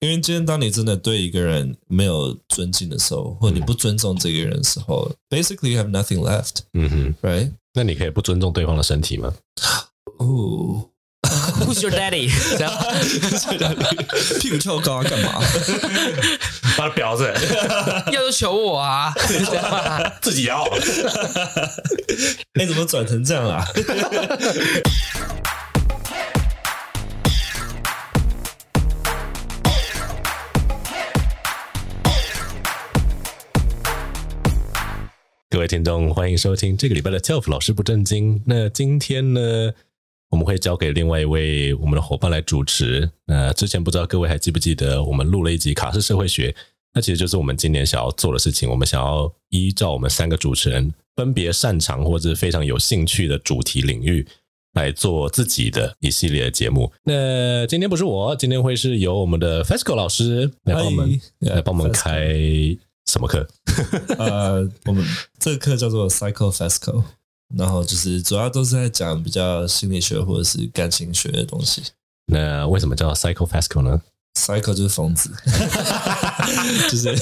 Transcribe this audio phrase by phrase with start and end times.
[0.00, 6.60] 因为今天当你真的对一个人没有尊敬的时候，或者你不尊重这个人的时候、嗯、，basically you have nothing left。
[6.72, 7.52] 嗯哼，right？
[7.74, 9.34] 那你可以不尊重对方的身体吗？
[10.18, 10.86] 哦。
[11.60, 12.30] Who's your daddy？
[12.56, 13.74] 这 样
[14.40, 15.38] 屁股翘高啊，干嘛？
[16.76, 17.30] 他的婊子
[18.10, 19.12] 要就求我啊！
[20.22, 20.64] 自己要。
[22.58, 23.64] 哎，怎么转成这样啊？
[35.52, 38.40] 各位听众，欢迎收听这个礼拜的 TELF 老师不正经。
[38.46, 39.72] 那今天呢？
[40.30, 43.10] 我们会交给另外一位我们的伙伴来主持。
[43.26, 46.54] 那，之前不知道各位还记不记得，我们录了一集卡式社会学，
[46.94, 48.70] 那其实就是我们今年想要做的事情。
[48.70, 54.24] 我们想要依照我们三个主持人分别擅长或者非常有兴趣的主题领域
[54.74, 56.92] 来做自己的一系列的节目。
[57.02, 62.38] 那今天不是我，今天会是由我们的 FESCO 老师来帮我们 Hi, yeah, 来帮我们开
[63.10, 63.46] 什么课？
[64.18, 65.04] 呃，我们
[65.38, 67.02] 这个课叫做 Psycho FESCO。
[67.56, 71.82] 然后就是主要都是在讲比较心理学或者是感情学的东西。
[72.26, 74.00] 那为什么叫 Psycho FESCO 呢
[74.38, 75.30] ？Psycho 就是疯子，
[76.88, 77.12] 就是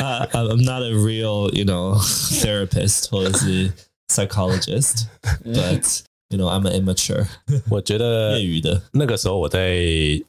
[0.00, 1.96] I'm not a real, you know,
[2.42, 3.72] therapist 或者是
[4.08, 7.24] psychologist，but you know, I'm an amateur。
[7.68, 8.82] 我觉得业余的。
[8.90, 9.78] 那个时候我在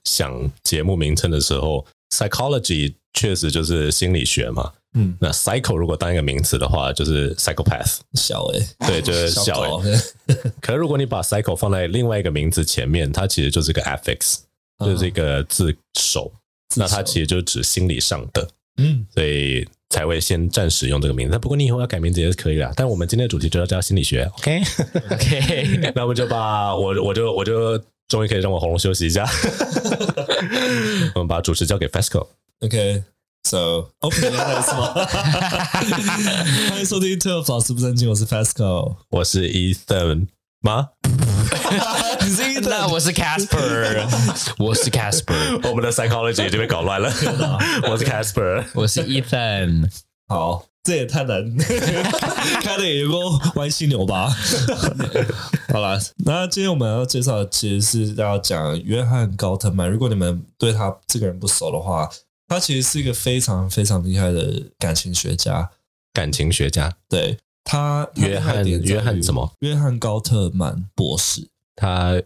[0.03, 1.83] 想节目名称的时候
[2.15, 4.71] ，psychology 确实就是心理学嘛。
[4.97, 9.81] 嗯，那 psycho 如果当一个名词的话，就是 psychopath，小哎、欸，对，就是小。
[10.61, 14.38] 可是如果你把 psycho 放在另外一个名字前面，它其实就是个 affix，
[14.85, 16.39] 就是一个字首，嗯、
[16.77, 18.47] 那它其实就是指心理上的。
[18.77, 21.31] 嗯，所以才会先暂时用这个名字。
[21.31, 22.73] 但不过你以后要改名字也是可以的。
[22.75, 24.63] 但我们今天的主题就要叫心理学，OK？OK？
[25.16, 25.41] Okay?
[25.81, 25.91] Okay.
[25.94, 29.25] 那我们就把我我就我就终于可以让我喉咙休息一下。
[31.16, 32.29] 我们把主持交给 FESCO，OK？、
[32.66, 33.03] Okay.
[33.44, 34.91] So open 开始吗？
[36.72, 40.25] 欢迎收听 TILF 老师不正经，我是 FESCO，我是 Ethan
[40.62, 40.89] 吗？
[42.25, 44.07] 你是 Ethan，那我是 Casper，
[44.57, 47.07] 我是 Casper，我们的 psychology 就被搞乱了。
[47.88, 49.88] 我是 Casper，我是 Ethan。
[50.28, 51.56] 好，这也太难，
[52.63, 53.16] 开的也有个
[53.57, 54.28] 歪七扭八。
[55.72, 59.88] 好啦，那今天我们要介绍的其实是要讲约翰高特曼。
[59.88, 62.09] 如果你们对他这个人不熟的话，
[62.47, 65.69] 他其实是一个非常非常厉害的感情学家，
[66.13, 66.94] 感情学家。
[67.09, 69.51] 对，他约翰约翰什么？
[69.61, 71.47] 约翰高特曼博士。
[71.75, 72.22] 他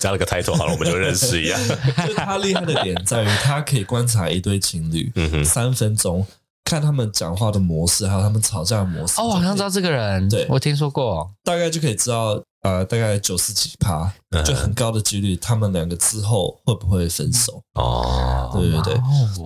[0.00, 1.60] 加了个 title，好了，我们就认识一样。
[2.06, 6.26] 就他厉害的点在于，他可以观察一对情侣，嗯哼，三分钟，
[6.64, 9.20] 看他们讲话的模式，还有他们吵架的模式。
[9.20, 12.42] 哦，我好像知道这个人，对，我听说过，大概就可以知道。
[12.62, 14.12] 呃，大概九十几趴，
[14.44, 17.60] 就很高的几率，他们两个之后会不会分手？
[17.74, 19.00] 哦，对对对。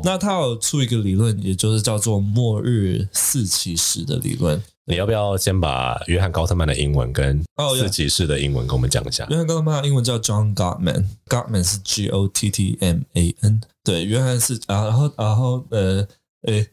[0.05, 4.63] 那他有出一个理论，也就是叫做末日四骑士的理论。
[4.85, 7.43] 你要不要先把约翰高特曼的英文跟
[7.79, 9.27] 四骑士的英文跟我们讲一下？
[9.31, 13.63] 约翰高特曼的英文叫 John Gottman，Gottman 是 G O T T M A N。
[13.83, 16.07] 对，约翰是啊，然后然后呃，
[16.43, 16.69] 诶。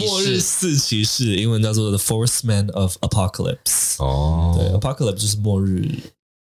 [0.00, 3.96] 末日四骑士，英文叫做 The Fourth Man of Apocalypse。
[3.98, 5.88] 哦，对，Apocalypse 就是末日，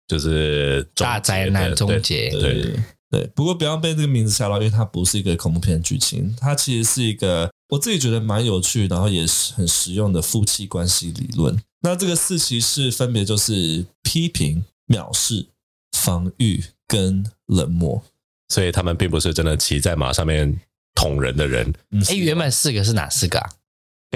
[0.07, 2.29] 就是大灾难终结。
[2.29, 2.79] 对对，对，
[3.11, 11.59] 对，不过不要被这个名字吓到，因为它不是一个恐怖片剧情，它其实是一个我自己觉得蛮有趣，然后也是很实用的夫妻关系理论。
[11.81, 15.47] 那这个四骑士分别就是批评、藐视、
[15.91, 18.03] 防御跟冷漠，
[18.49, 20.59] 所以他们并不是真的骑在马上面。
[20.95, 21.73] 捅人的人，
[22.09, 23.49] 哎，原本四个是哪四个啊？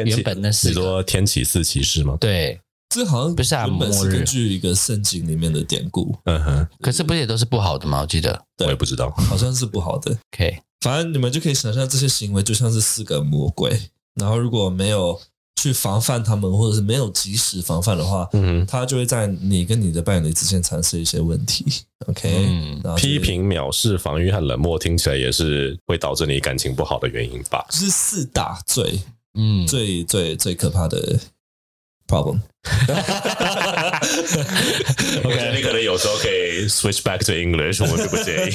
[0.03, 2.17] 原本那四个，你说天启四骑士吗？
[2.19, 6.15] 对，这好像不是啊，原本是根据一个圣经里面的典故。
[6.25, 8.01] 嗯哼，可是不是也都是不好的吗？
[8.01, 10.11] 我记得，我也不知道，好像是不好的。
[10.33, 15.19] OK，反正你们就可以想象这些行为就像是四个魔鬼，然后如果没有。
[15.67, 21.65] 去防范他们，或者是没有及时防范的话，嗯，他就会在你跟你的伴侣之间产生一些问题。
[22.07, 27.65] OK，嗯，批评、藐视、防御和冷漠，听起来也是会导致你感情不好的原因吧？
[27.69, 29.01] 就是四大罪，
[29.37, 31.19] 嗯，最最最可怕的
[32.07, 32.39] problem。
[35.23, 38.51] OK，你可能有时候可以 switch back to English，我们就不介意。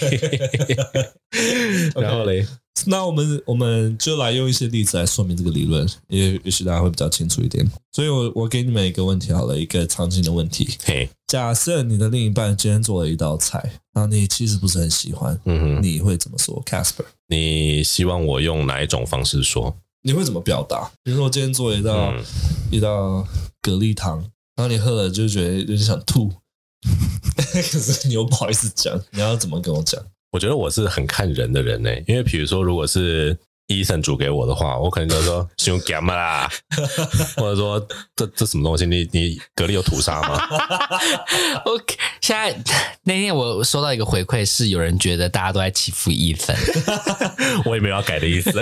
[2.01, 2.47] 然后嘞。
[2.87, 7.65] 那我们我们就来用一些例子来说明这个理论，也也许大家会比较清楚一点。
[7.93, 10.69] 所以我，我我给你们一个问题好了，一个场景的问题。
[10.85, 13.59] 嘿，假设你的另一半今天做了一道菜，
[13.93, 17.05] 然后你其实不是很喜欢，嗯哼，你会怎么说，Casper？
[17.29, 19.77] 你希望我用哪一种方式说？
[20.03, 20.91] 你会怎么表达？
[21.05, 22.25] 比如说，我今天做了一道、嗯、
[22.73, 23.23] 一道
[23.63, 24.19] 蛤蜊汤，
[24.57, 26.33] 然后你喝了就觉得有点想吐，
[27.37, 30.03] 可是你又不好意思讲，你要怎么跟我讲？
[30.33, 33.39] 我觉得我是很看人的人呢，因为比如说，如果是。
[33.69, 36.51] 医生煮给我的话，我可能就说凶干嘛啦，
[37.39, 37.81] 或者说
[38.15, 38.85] 这这什么东西？
[38.85, 40.37] 你你蛤蜊有屠杀吗
[41.65, 42.55] ？OK，现在
[43.05, 46.55] 那天我收到一个回馈，是有人觉得大家都在欺负医生，
[47.65, 48.61] 我也没有要改的意思。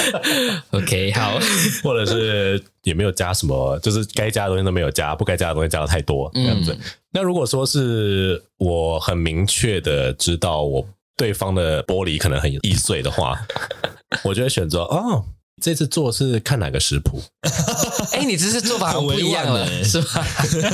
[0.72, 1.38] OK，好，
[1.84, 6.72] 或者是也没有加什么，就是该加的东西都没有加，不该加的东西加的太多这样子。
[6.72, 6.80] 嗯、
[7.12, 10.84] 那如果说是我很明确的知道我
[11.16, 13.40] 对方的玻璃可能很易碎的话。
[14.24, 15.24] 我就会选择哦，
[15.62, 17.22] 这次做是看哪个食谱？
[18.12, 20.26] 哎，你这次做法很不一样了，是吧？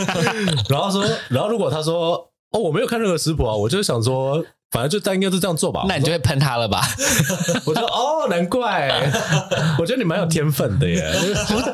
[0.70, 4.44] 然后说，然后如果他说哦，我没有看任何食谱啊，我就想说，
[4.76, 5.86] 反正就他应该是这样做吧。
[5.88, 6.82] 那你就会喷他了吧？
[7.64, 9.10] 我说哦，难怪，
[9.80, 11.02] 我觉得你蛮有天分的耶。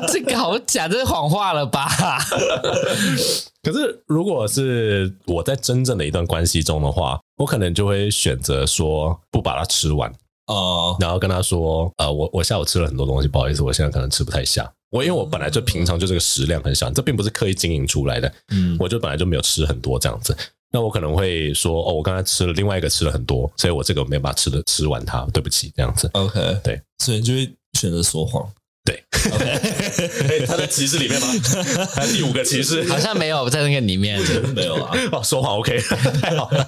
[0.07, 1.89] 这个好假，这是谎话了吧？
[3.61, 10.09] 可是如果是我在真正的一段关系中的话，我可能就会选择说不把它吃完。
[10.47, 14.71] 哦，然后跟他说，呃，我我下午吃了很多东西，不好意思，我现在可能吃不太下。
[14.91, 18.31] 我因为我本来就平常就这个食量很小，这并不是刻意经营出来的。
[18.51, 20.33] 嗯，我就本来就没有吃很多这样子。
[20.73, 26.09] 那我可能会说，哦，我刚才吃了另外一个吃了很多，所以我这个没有办法吃的吃完它，对不起，这样子。
[26.13, 27.49] OK，对，所以你就会
[27.79, 28.43] 选择说谎。
[28.83, 31.27] 对，OK， 他在歧视里面吗？
[31.95, 32.83] 还是第五个歧视？
[32.89, 34.19] 好像没有在那个里面，
[34.53, 34.91] 没有啊。
[35.11, 35.79] 哦，说谎 OK，
[36.21, 36.67] 太好了。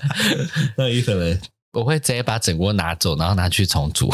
[0.78, 1.38] 那伊粉呢？
[1.74, 4.10] 我会直接把整锅拿走，然后拿去重煮，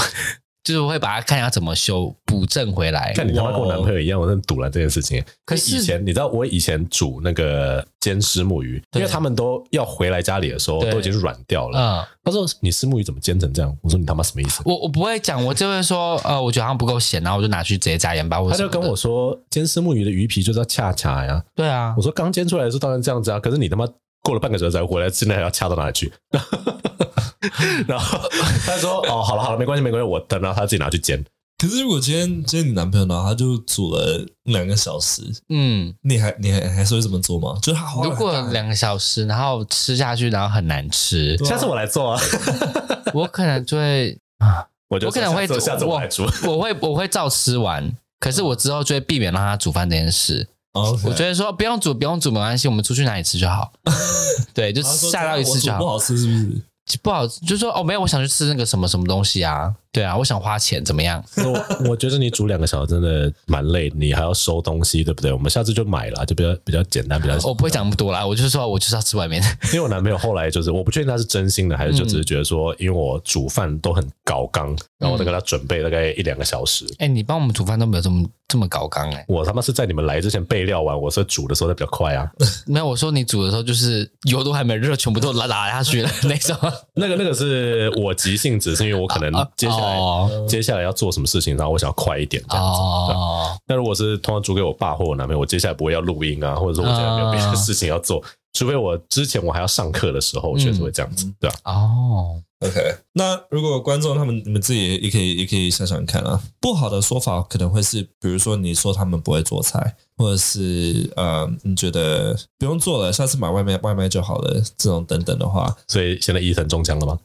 [0.63, 3.11] 就是我会把它看一下怎么修补正回来。
[3.13, 5.23] 看你他妈跟我男朋友一样，我真堵了这件事情。
[5.45, 11.79] 可是以前你知道，我以前煮那个煎丝木鱼，因为他们都要回来家里的时候都已经软掉了。
[11.79, 13.75] 嗯，他说你丝木鱼怎么煎成这样？
[13.81, 14.61] 我说你他妈什么意思？
[14.65, 18.39] 我我不会讲，我就会说呃，我觉得好像不够咸，然后我就拿去直接加盐巴。
[18.49, 21.43] 他就跟我说，煎丝木鱼的鱼皮就是要恰恰呀。
[21.55, 23.87] 对啊，我说刚煎出来的时候当然这样子啊，可是你他妈
[24.21, 26.11] 过了半个小时才回来，现在还要恰到哪里去？
[27.87, 28.19] 然后
[28.65, 31.23] 他说：“哦，好了好了，没关系没关系，我等到他自己拿去煎。
[31.57, 37.57] 可是如果今天今天你男朋友呢，他就煮了两个小时，嗯，你还你还还是会这么做吗？
[37.61, 42.21] 就是他如果两个小时，然后吃下去，然后很难吃，下次我来做啊，
[43.13, 51.09] 我可能就会啊，我就我可能会下次我来煮，我会我会照吃完，可是我之后就会避免让他煮饭这件事。” Okay.
[51.09, 53.73] 我觉得说不用煮，不用煮没关系，我们出去哪里吃就好。
[54.55, 55.79] 对，就下到一次就好。
[55.79, 56.61] 不好吃是不是？
[56.97, 59.75] 不好，就说哦，没有，我想去吃那个什么什么东西啊。
[59.91, 61.23] 对啊，我想花钱，怎么样？
[61.43, 65.33] 我我觉得你煮两个小时真的蛮累，你还要收东西，对不对？
[65.33, 67.35] 我们下次就买了，就比较比较简单，比较。
[67.47, 69.43] 我不会讲那么多啦，我就是说我就是要吃外面。
[69.73, 74.67] 因为我男朋友后来就是，我不确定他是真心的，还是就只是觉得说，因为我煮饭都很搞刚，
[74.97, 76.85] 然后我再给他准备大概一两个小时。
[76.99, 79.25] 哎、嗯欸，你帮我们煮饭都没有这么这么搞刚哎、欸！
[79.27, 82.29] 我他妈是在你们来之前备料完，我是煮的时候才比较快啊。
[82.65, 86.57] 没有，我说你煮的时候就是油都还没热，全部都拉拉下去了那种。
[86.93, 90.45] 那个那个是我急性子，是因为我可能接下来、哦。
[90.47, 92.79] 接下来要做什么事情，然后我想要快一点这样子。
[92.79, 93.57] 哦。
[93.67, 98.23] 那如果是通常租给我爸或我男朋友，我接下来不会要录音啊，或者说我现在没有别的事情要做，哦、
[98.53, 101.55] 除非我之前我还要上课的时候，我确实会这样子，嗯、对吧？
[101.65, 102.95] 哦，OK。
[103.13, 115.75] 那如果观众他们你们自己也可以也可以想想看啊，不好的说法可能会是，比如说你说他们不会做菜，或者是呃你觉得不用做了，下次买外卖外卖就好了，这种等等的话。
[115.87, 117.17] 所以现在伊藤中枪了吗？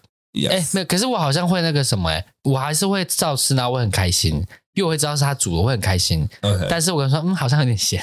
[0.45, 4.35] 哎 Yes.，没有，可是我好像会那个什么，哎，我还是会照吃呢，我会很开心，
[4.75, 6.29] 因为我会知道是他煮的，我会很开心。
[6.69, 8.03] 但是我跟他说，嗯，好像有点咸，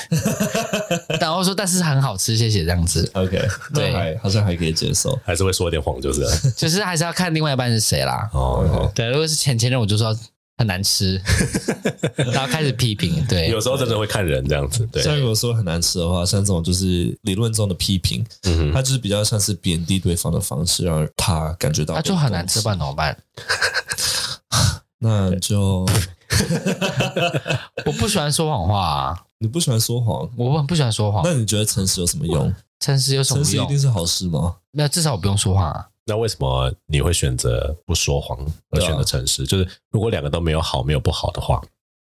[1.22, 3.10] 然后说，但是很好吃，谢谢这样子。
[3.14, 6.22] OK，对，还好像还可以接受，还是会说一点谎，就是，
[6.58, 8.30] 就是还是要看另外一半是谁啦。
[8.34, 8.94] 哦，Okay.
[8.94, 10.18] 对，如果是前前任，我就说。
[10.58, 11.20] 很难吃，
[12.16, 13.26] 然后开始批评。
[13.28, 14.88] 对，有时候真的会看人这样子。
[14.92, 21.96] 对，像如果说很难吃的话，像这种就是理论中的批评，嗯哼，它就是比较像是贬低对方的方式，让他感觉到。
[21.96, 23.18] 那就很难吃，不然怎么办？
[25.00, 25.86] 那就，
[27.86, 29.20] 我不喜欢说谎话啊！
[29.40, 30.30] 你不喜欢说谎？
[30.38, 31.22] 我很不喜欢说谎。
[31.26, 32.54] 那你觉得诚实有什么用？
[32.80, 33.46] 诚实有什么用？
[33.46, 34.56] 诚实一定是好事吗？
[34.72, 35.88] 那至少我不用说谎啊。
[36.06, 38.38] 那为什么你会选择不说谎
[38.72, 39.44] 而选择诚实？
[39.44, 41.62] 啊、就是如果两个都没有好，没有不好的话，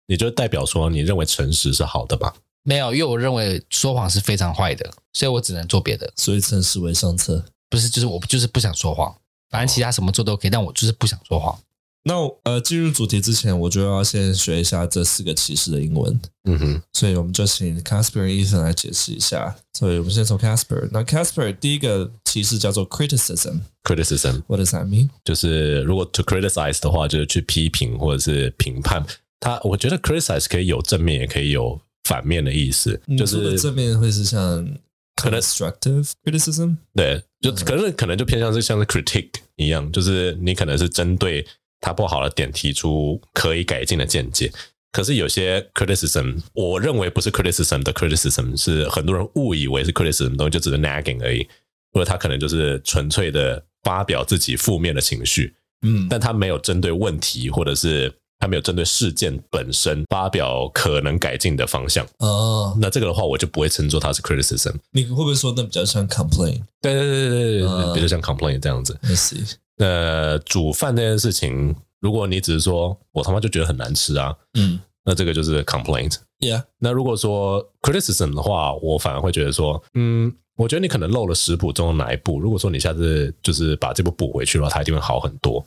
[0.07, 2.33] 你就代表说你认为诚实是好的吧？
[2.63, 6.11] 没有，因为我认为说谎是非常坏的，所以我只能做别的。
[6.15, 7.89] 所以诚实为上策，不是？
[7.89, 9.13] 就是我就是不想说谎，
[9.49, 11.59] 反正其他什么做都可以，但我就是不想说谎。
[12.03, 16.19] 那呃，进入主题之前，我就要先学一下这四个歧视的英文。
[16.45, 19.55] 嗯哼，所以我们就请 Casper 医生来解释一下。
[19.73, 20.89] 所以我们先从 Casper。
[20.91, 23.59] 那 Casper 第一个歧视叫做 criticism。
[23.83, 25.09] criticism，what does that mean？
[25.23, 29.05] 就是如果 to criticize 的话，就是去批评或者是评判。
[29.39, 32.99] 他我觉得 criticize 可以有正面，也可以有反面的意思。
[33.15, 34.67] 就是正面会是像
[35.15, 41.45] constructive criticism，对，就可能可能就偏向是像是 critique 一样，就是你可能是针对
[41.81, 44.49] 他不好的点提出可以改进的见解。
[44.93, 51.47] 可是有些 criticism，我认为不是 criticism 的 criticism，是很多人误以为是 criticism 东西，就只是 nagging 而已，
[51.93, 62.05] 或者他可能就是纯粹的发表自己负面的情绪，嗯，但他没有针对问题，或者是他没有针对事件本身发表可能改进的方向。
[62.17, 64.75] 哦，那这个的话，我就不会称作他是 criticism。
[64.91, 66.59] 你会不会说那比较像 complain？
[66.81, 68.99] 对对对对对，嗯、比较像 complain 这样子。
[69.03, 69.55] I see。
[69.77, 71.75] 那煮饭这件事情。
[72.01, 76.15] 如果你只是说我他妈就觉得很难吃啊，嗯，那这个就是 complaint。
[76.39, 76.63] Yeah。
[76.79, 82.39] 那如果说 criticism 的话，我反而会觉得说，嗯，我觉得你可能漏了食谱中的哪一步。
[82.39, 85.63] 如果说你下次就是把这步补回去的话，它一定会好很多。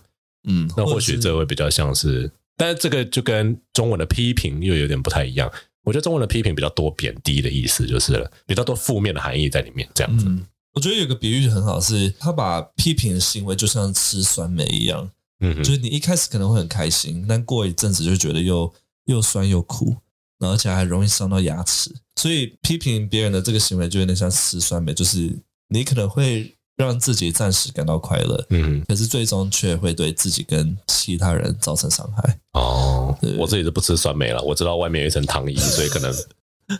[0.48, 5.48] 嗯，那或许这会比较像是，但是这个就跟中文的批评又有点不太一样。
[5.84, 9.88] 我觉得中文的批评比较多贬低的意思，就是了比较多负面的含义在里面。
[9.94, 15.08] 这样子，嗯，我觉得有个比喻很好，是他把批评的行为就像吃酸梅一样。
[15.40, 18.72] 嗯，就是你一开始可能会很开心，但过一阵子就觉得又
[19.06, 19.96] 又酸又苦，
[20.38, 21.94] 然后而且还容易伤到牙齿。
[22.16, 25.32] 所以批评别人的这个行为就有点像吃酸梅，就是
[25.68, 32.38] 你可能会让自己暂时感到快乐，嗯，可是最终却会对自己跟其他人造成伤害。
[32.52, 36.12] 哦，我自己是不吃酸梅了，我知道外面有一层糖衣，所以可能。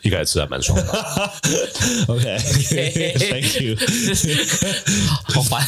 [0.02, 0.84] 一开始吃还蛮爽的。
[2.08, 3.76] OK，Thank you。
[5.24, 5.60] 好烦。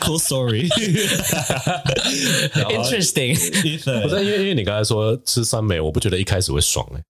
[0.00, 0.68] Cool story。
[2.68, 3.34] Interesting。
[4.02, 7.02] 不是因为因为你刚才说吃酸梅，我不觉得一开始会爽哎。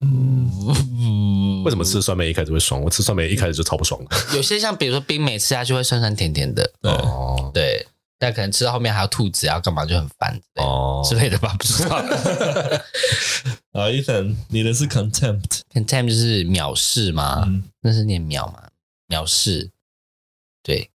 [0.00, 1.62] 嗯。
[1.64, 2.80] 为什么吃酸梅一开始会爽？
[2.80, 4.36] 我吃酸梅一开始就超不爽的。
[4.36, 6.70] 有些像比如说冰梅吃下去会酸酸甜甜的。
[6.82, 7.50] 哦。
[7.52, 7.86] 对。
[8.18, 11.96] 但可能吃到后面还要兔子啊干嘛就很烦哦之类的吧，不知道。
[13.72, 17.44] 啊，Ethan，你的是 contempt，contempt 就是藐视吗？
[17.46, 18.68] 嗯、那是念藐吗？
[19.08, 19.70] 藐视，
[20.62, 20.90] 对。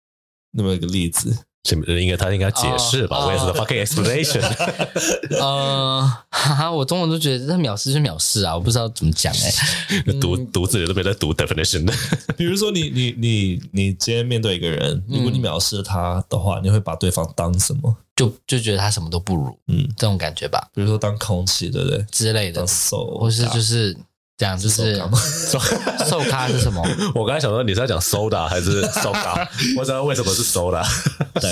[0.54, 1.46] 那么一个例子。
[1.88, 3.24] 应该他应该解释吧？
[3.25, 4.41] 我也是 fucking explanation。
[5.39, 6.01] 呃，
[6.32, 10.13] 哈哈，我中文都觉得这藐视是藐视啊，我不知道怎么讲 哎。
[10.20, 11.94] 读读字都没在读 definition 的。
[12.36, 17.96] 比如说，你你你你今天面对一个人，如果你藐视他的话，你会把对方当什么？
[18.15, 20.68] 就就觉得他什么都不如，嗯，这种感觉吧。
[20.74, 22.03] 比如说当空气，对不对？
[22.12, 23.96] 之类的，手，或是就是。
[24.41, 26.81] 讲就是瘦咖 是什么？
[27.13, 29.48] 我刚才想说你是在讲 soda 还是瘦咖？
[29.77, 30.83] 我知道为什么是 soda。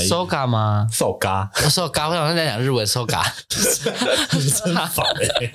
[0.07, 0.87] 瘦咖吗？
[0.91, 2.07] 瘦咖，瘦咖。
[2.09, 3.23] 我想在讲日文瘦咖。
[3.47, 5.51] 真烦哎。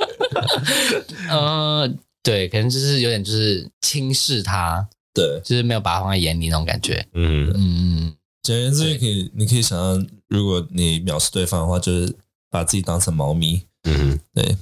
[1.34, 1.90] 呃，
[2.22, 7.04] 对，可能就是有点就是轻视他，对，就是没有把他放在眼里那种感觉。
[7.14, 8.14] 嗯嗯嗯。
[8.42, 12.14] 简言之，可以你可以想象，如果你藐视对方的话，就是
[12.48, 13.66] 把自己当成猫咪。
[13.88, 14.56] 嗯，对，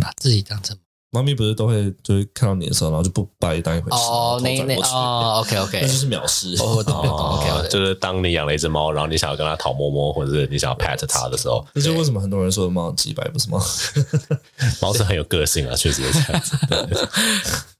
[0.00, 0.76] 把自己当成。
[1.14, 3.96] 猫咪不是都会就是看到你的时候，然后就不把你当一回事。
[3.98, 6.54] 哦，那那哦，OK OK， 那就是藐视。
[6.62, 13.60] 哦，懂懂懂，OK，就是当你养了一只猫，然后你想要跟它讨摸摸，或者是你想要 pat 它的时候，那就为什么很多人说猫很鸡掰，不是吗？
[14.80, 16.42] 猫是很有个性啊，确实是这样
[16.90, 17.08] 子。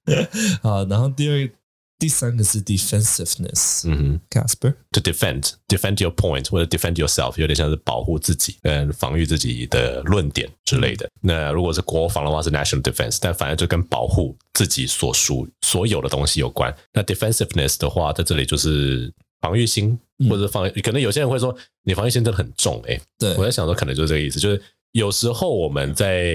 [0.04, 0.28] 对
[0.62, 1.50] 好，然后第二。
[2.02, 11.08] 第三个是 defensiveness，嗯哼，Casper，to defend，defend your point 或者 defend yourself，有点像是保护自己，嗯防御自己的论点之类的。
[11.20, 16.74] 那如果是国防的话是 national defense，但反正就跟保护自己所属所有的东西有关。
[16.92, 19.08] 那 defensiveness 的话，在这里就是
[19.40, 19.96] 防御心，
[20.28, 26.34] 或者防，可能有些人会说你防御心真的很重，欸，哎，对，我在想说可能就是这个意思，就是有时候我们在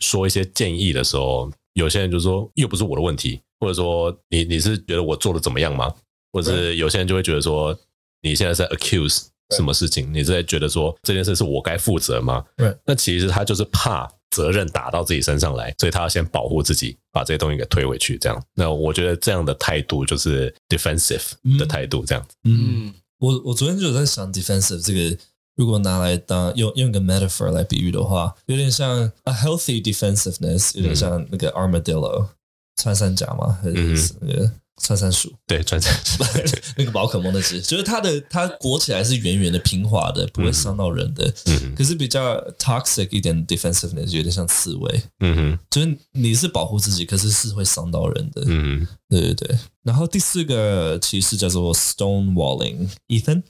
[0.00, 3.40] 说一些建议的时候，有些人就说又不是我的问题。
[3.60, 5.88] 或者说你你是觉得我做的怎么样吗？
[6.32, 7.72] 或者是有些人就会觉得说
[8.20, 10.12] 你现在在 accuse 什么事情？
[10.12, 12.44] 你是在觉得说这件事是我该负责吗？
[12.56, 18.18] 对，那其实他就是怕责任打到自己身上来，所以他要先保护自己，把这些东西给推回去。
[18.18, 22.04] 这样，那我觉得这样的态度就是 defensive 的态度。
[22.04, 25.16] 这样子，嗯，我我昨天就有在想 defensive 这个，
[25.56, 32.28] 如果拿来当用用一个 metaphor 来比喻的话，有点像 a healthy defensiveness，有点像那个 armadillo。
[32.74, 33.58] 穿山甲嘛？
[33.62, 34.50] 还是那个
[34.82, 35.30] 穿山鼠？
[35.46, 36.24] 对，穿山鼠
[36.74, 41.32] 那个宝可梦的只，就是它的它裹起来是圆圆的、平滑的，不会伤到人的。
[41.44, 45.02] 嗯，可是比较 toxic 一点 defensiveness 有点像刺猬。
[45.20, 48.42] 嗯哼，就是你是保护自己，可是是会伤到人的。
[48.46, 49.58] 嗯，对对对。
[49.82, 53.42] 然后第四个骑士叫做 stonewalling，Ethan，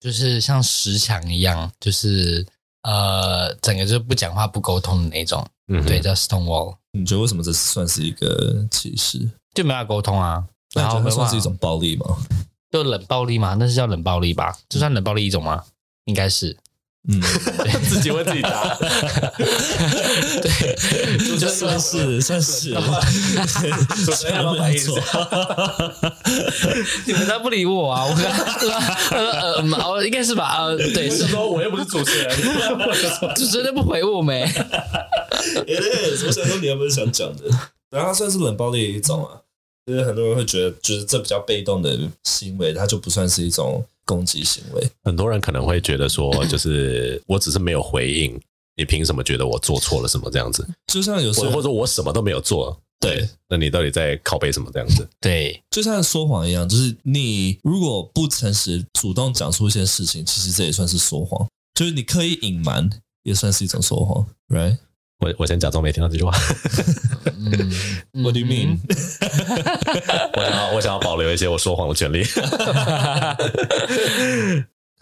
[0.00, 2.46] 就是像石墙一样，就是
[2.82, 5.46] 呃，整个就不讲话、不沟通的那种。
[5.70, 6.76] 嗯，对，叫 stonewall。
[6.92, 9.18] 你觉得为什么这算是一个歧视？
[9.54, 10.44] 就没法沟通啊？
[10.74, 12.06] 然后算是一种暴力吗？
[12.70, 13.54] 就冷暴力吗？
[13.58, 14.56] 那是叫冷暴力吧？
[14.68, 15.64] 这算冷暴力一种吗？
[16.04, 16.56] 应该是。
[17.10, 17.20] 嗯，
[17.88, 18.76] 自己问自己答，
[20.42, 22.74] 对，就算是算是，
[24.04, 24.90] 主持人不好意思，
[27.06, 28.04] 你们都不理我啊！
[28.04, 28.24] 我刚
[29.18, 30.58] 呃呃呃，应该是吧？
[30.64, 32.36] 呃，对，是说我又不是主持人，
[33.34, 34.42] 主持人不回我没？
[34.42, 34.52] 哎，
[35.66, 37.44] 我想说你有没有想讲的？
[37.90, 39.40] 然后它算是冷暴力的一种啊，
[39.86, 43.82] 就是很多人会觉得，就是这比较被动的行为，它就不算是一种。
[44.08, 48.40] 攻击行为，很多人可能会觉得说，就是我只是没有回应，
[48.74, 50.66] 你凭什么觉得我做错了什么这样子？
[50.86, 55.06] 就像有时候，或者我什么都没有做，对，那你到底在靠背什么这样子？
[55.20, 62.88] 对，就像说谎一样，就是你如果不诚实，主动讲出一些事情，其实这也算是说谎，就是你刻意隐瞒，
[63.24, 64.78] 也算是一种说谎，right？
[65.18, 66.32] 我我先假装没听到这句话。
[67.26, 67.72] 嗯，
[68.22, 68.78] What do you mean？
[70.36, 72.22] 我想要我想要保留一些我说谎的权利。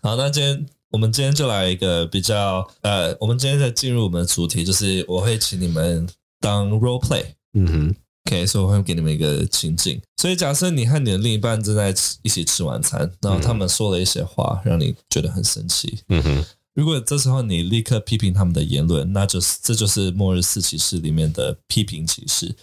[0.02, 6.08] 好，那今天我们今天就来一个比较呃，我们今天再进入我们的主题，就是我会请你们
[6.40, 7.24] 当 role play。
[7.52, 7.94] 嗯哼
[8.26, 10.00] ，OK，所以我会给你们一个情境。
[10.16, 11.92] 所以假设你和你的另一半正在
[12.22, 15.98] 一起吃晚餐，然后他们说了一些话，让你觉得很生气。
[16.08, 16.44] 嗯哼。
[16.76, 22.54] 如果这时候你立刻批评他们的言论，那就是这就是末日四骑士里面的批评骑士。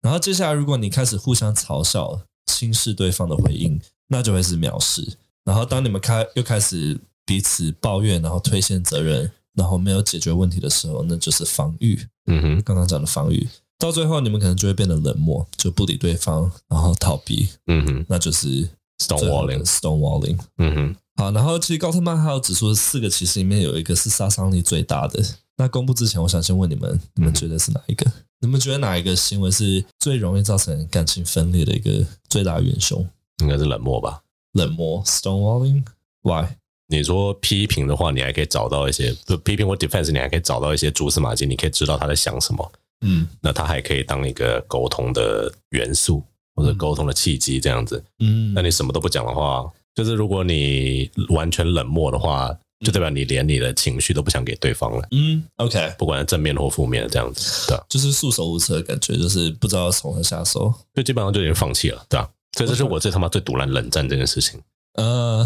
[0.00, 5.06] 然后接下来，如果你开始互相嘲笑、轻视对方的回应，那就会是藐视。
[5.44, 12.00] 然后当你们开又开始彼此抱怨，然后推卸责任，然后没有解决问题的时候，那就是防御。
[12.28, 13.46] 嗯哼，刚刚讲的防御，
[13.78, 17.50] 到最后你们可能就会变得冷漠，就不理对方，然后逃避。
[17.66, 19.64] 嗯哼，那就是 stonewalling。
[19.64, 20.38] stonewalling。
[20.58, 20.96] 嗯哼。
[21.16, 25.22] 好，然后其实高特曼还有指出四个骑士里面有一个是杀伤力最大的。
[25.56, 28.08] 那公布之前，我想先问你们，你们觉得是哪一个？
[28.08, 33.06] 嗯、你们觉得哪一个行为是最容易造成感情分裂的一个最大元凶？
[33.42, 34.22] 应该是冷漠吧？
[34.52, 36.46] 冷漠，stonewalling，why？
[36.88, 42.72] 你说批评的话，你还可以找到一些不批评或 defense，你还可以找到一些蛛丝马迹，你可以知道他在想什么。
[43.02, 46.22] 嗯，那他还可以当一个沟通的元素
[46.60, 48.02] 或者沟通的契机，这样子。
[48.18, 49.64] 嗯，那你什么都不讲的话。
[49.94, 55.06] 就是如果你完全冷漠的话，就代表你连你的情绪都不想给对方了。
[55.10, 62.30] 嗯，OK，不管是正面或负面的这样子，对，就是束手无策的感觉，就是不知道从何下手，就基本上就已经放弃了，对吧？
[62.56, 64.60] 所以这是我最他妈最毒烂冷战这件事情。
[64.94, 65.42] 呃，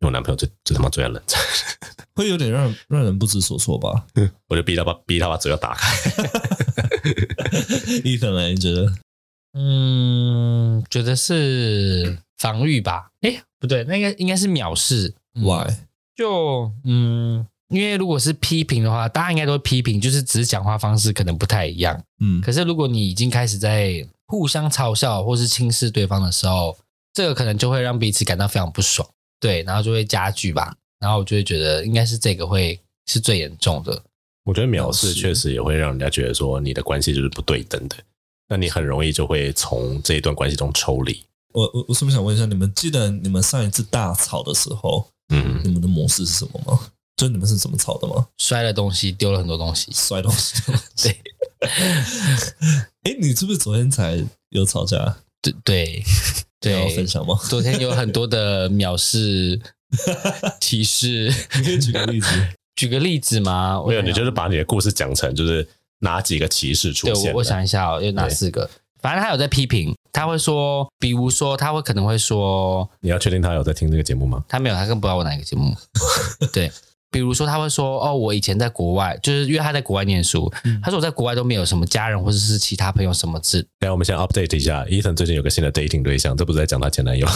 [0.00, 1.40] 因为我男朋友最最他妈最爱冷战，
[2.16, 4.04] 会有点让让人不知所措吧？
[4.48, 5.96] 我就逼他把逼他把嘴要打开。
[8.04, 8.48] 伊森呢？
[8.48, 8.92] 你觉得？
[9.58, 13.10] 嗯，觉得是防御吧？
[13.22, 15.14] 哎不对，那个应该是藐视。
[15.32, 15.74] Why？
[16.14, 22.02] 就嗯，因为如果是批评的话，大家应该都会批评，就是只是讲话方式可能不太一样。
[22.20, 26.76] 嗯，可是如果你已经开始在互相嘲笑或是轻视对方的时候，
[27.14, 29.08] 这个可能就会让彼此感到非常不爽。
[29.40, 30.74] 对，然后就会加剧吧。
[30.98, 34.02] 然后我就会觉得应该是这个会是最严重的。
[34.44, 37.96] 我觉得藐视确实也会让人家觉得说你的关系就是不对等的，
[38.48, 41.24] 那你很容易就会从这一段关系中抽离。
[41.52, 46.78] 我我我是不是想问一下，你们记得你们上一次大吵的时候，嗯，你们的模式是什么吗？
[47.16, 48.26] 就你们是怎么吵的吗？
[48.38, 50.60] 摔了东西，丢了很多东西，摔东西。
[51.02, 51.18] 对。
[53.04, 55.16] 哎，你是不是昨天才有吵架？
[55.40, 56.04] 对对
[56.60, 57.38] 对，要分享吗？
[57.48, 59.58] 昨天有很多的藐视、
[60.60, 62.28] 歧视，你可以举个例子。
[62.76, 63.82] 举个例子吗？
[63.86, 65.66] 没有，你就是把你的故事讲成就是
[66.00, 67.24] 哪几个歧视出现？
[67.24, 68.68] 对，我我想一下哦，有哪四个？
[69.00, 74.42] 反正他有在批评，他会说，比如说，他会可能会说，你要确定他有在听这个节目吗？
[74.48, 75.72] 他没有，他更不知道我哪一个节目。
[76.52, 76.72] 对，
[77.10, 83.64] 比如说他会说，哦，我以前在国外，就是因为他在国外念书，嗯、他说我在国外都没有什么家人或者是其他朋友什么字。
[83.80, 87.28] 来，我们先 update 一下，Ethan 最近有个新的 dating 对象，这不是在讲他前男友。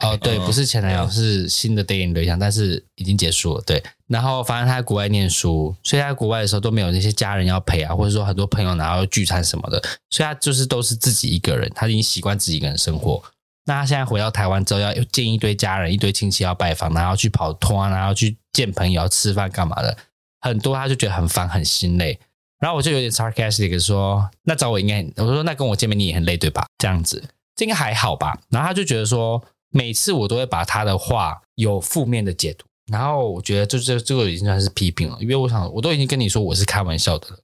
[0.00, 3.62] 哦，对，不是前男友，是新的 dating 对象，但是已经结束了。
[3.66, 13.22] 对，然后反正他在国外念书，所以他在国外的时候都没有那些家人要陪啊，或者说很多朋友然后聚餐什么的，所以他就是都是自己一个人，他已经习惯自己一个人生活。
[13.66, 19.94] 那他现在回到台湾之后，要见一堆家人、一堆亲戚要拜访，然后去跑摊，然后去见朋友、要吃饭干嘛的，
[20.40, 22.18] 很多他就觉得很烦、很心累。
[22.58, 25.22] 然后我就有点 sarcastic 说：“那找我应该……
[25.22, 26.64] 我说那跟我见面你也很累对吧？
[26.78, 27.22] 这样子
[27.54, 29.42] 这应该还好吧？”然后他就觉得说。
[29.70, 37.38] 每次我都会把他的话有负面的解读，然后我觉得这这这个已经算是批评了，因为我想我都已经跟你说我是开玩笑的了，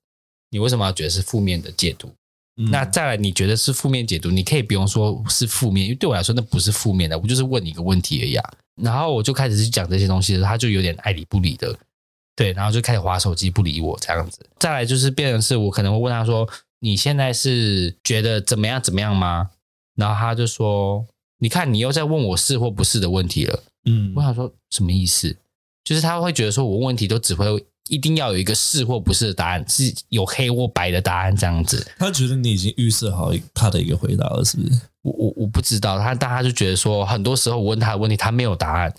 [0.51, 2.11] 你为什么要觉得是负面的解读？
[2.59, 8.53] 嗯、那再来你觉得是负面解读，你可以不用说是负面，因为对我来说那不是负面的，我就是问你一个问题而已啊。
[8.83, 11.79] 然后我就开始去讲这些东西的时候，他就有点爱理不理的，
[12.35, 14.45] 对，然后就开始划手机不理我这样子。
[14.59, 16.49] 再来就是变成是我可能会问他说
[16.81, 19.51] ：“你现在是觉得怎么样怎么样吗？”
[19.95, 21.07] 然后他就说。
[21.39, 23.63] 你看，你又在问我是或不是的问题了。
[23.85, 25.37] 嗯，我想说什么意思？
[25.85, 27.47] 就是他会觉得说我问问题都只会
[27.89, 31.87] 一定要有一个是或不是的答案，是有黑或白的答案这样子。
[31.99, 34.81] 他觉得你已经预设好他的一个回答了，是不是？
[35.03, 38.93] 我我我不知道，他但他就觉得说，很多时候我问他的问题，他没有答案。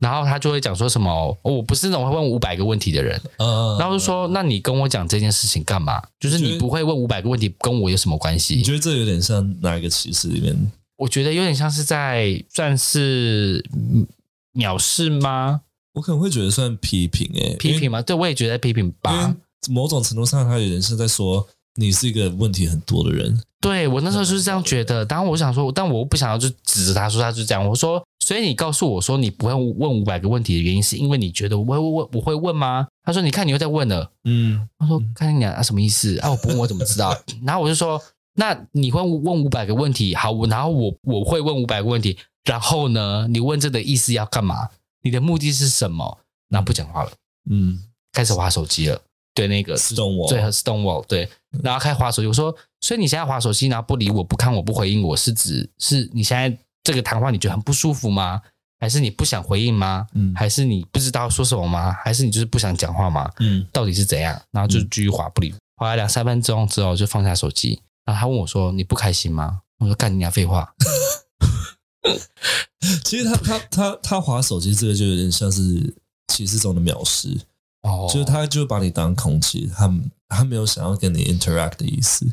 [0.00, 3.18] 然后他就会讲说什么，哦、我不是那种会问五百个问题的人。
[3.38, 6.02] 嗯，然后就说，那你跟我讲这件事情干嘛？
[6.20, 8.56] 就是你不会问五百个问题，跟我有什么关系？
[8.56, 10.54] 你觉得这有点像哪一个歧视里面？
[11.04, 13.62] 我觉得有点像是在算是
[14.54, 15.60] 藐视吗？
[15.92, 18.00] 我可能会觉得算批评诶、欸，批评吗？
[18.00, 19.36] 对，我也觉得批评吧。
[19.68, 23.38] 某种程度上，他有点是在说你是一个问题很多的人。
[23.60, 25.04] 对，我那时候就是这样觉得。
[25.04, 27.68] 当然，我想说，但我不想要就指着他说他是这样。
[27.68, 28.02] 我说。
[28.24, 32.86] 所以你告诉我说你不会问五百个问题的原因，是因为你觉得我会问我会问吗？
[33.04, 36.18] 他说：“你看你又在问了。”嗯，他说：“看你俩啊，什么意思？
[36.20, 37.14] 啊，我不问我怎么知道？”
[37.44, 38.00] 然后我就说
[38.34, 44.68] ：“那你会问五百个问题，好，然后我我会问五百个问题，然后呢，你问这个意思要干嘛？
[45.02, 46.18] 你的目的是什么？”
[46.50, 47.10] 然后不讲话了，
[47.50, 47.78] 嗯，
[48.12, 49.00] 开始划手机了。
[49.34, 51.28] 对，那个 Stonewall，对，Stonewall，对，
[51.62, 52.28] 然后开始滑手机。
[52.28, 58.42] 我说：“所以你现在滑手机，然后不理我，不看我，不回应我，是指是你现在？”这个谈话你觉得很不舒服吗？
[58.78, 60.06] 还是你不想回应吗？
[60.12, 61.90] 嗯，还是你不知道说什么吗？
[62.04, 63.30] 还是你就是不想讲话吗？
[63.40, 64.38] 嗯，到底是怎样？
[64.50, 67.80] 然后就继续滑不理，滑了两三分钟之后就放下手机。
[68.04, 70.74] 然后他问我说：“你不开心吗？”我说：“干你娘废话。
[73.04, 75.94] ”其实他他他他划手机这个就有点像是
[76.28, 77.40] 歧视中的藐视
[77.82, 79.92] 哦，就是他就把你当空气，他
[80.28, 82.26] 他没有想要跟你 interact 的意思。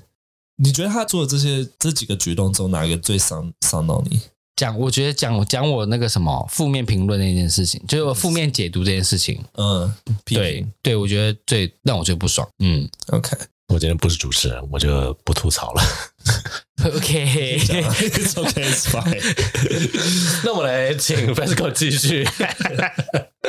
[0.58, 4.20] 你觉得他做的这些这几个举动中，哪一个最伤伤到你？
[4.58, 9.44] 讲，我觉得讲讲我那个什么负面评论那件事情，就是我负面解读这件事情。
[9.54, 9.92] 嗯，
[10.26, 12.48] 对对，我觉得最让我最不爽。
[12.60, 13.36] 嗯，OK，
[13.72, 15.82] 我今天不是主持人，我就不吐槽了。
[16.84, 19.22] OK，It's OK，It's fine。
[20.44, 22.26] 那我们来请 Fresco 继续。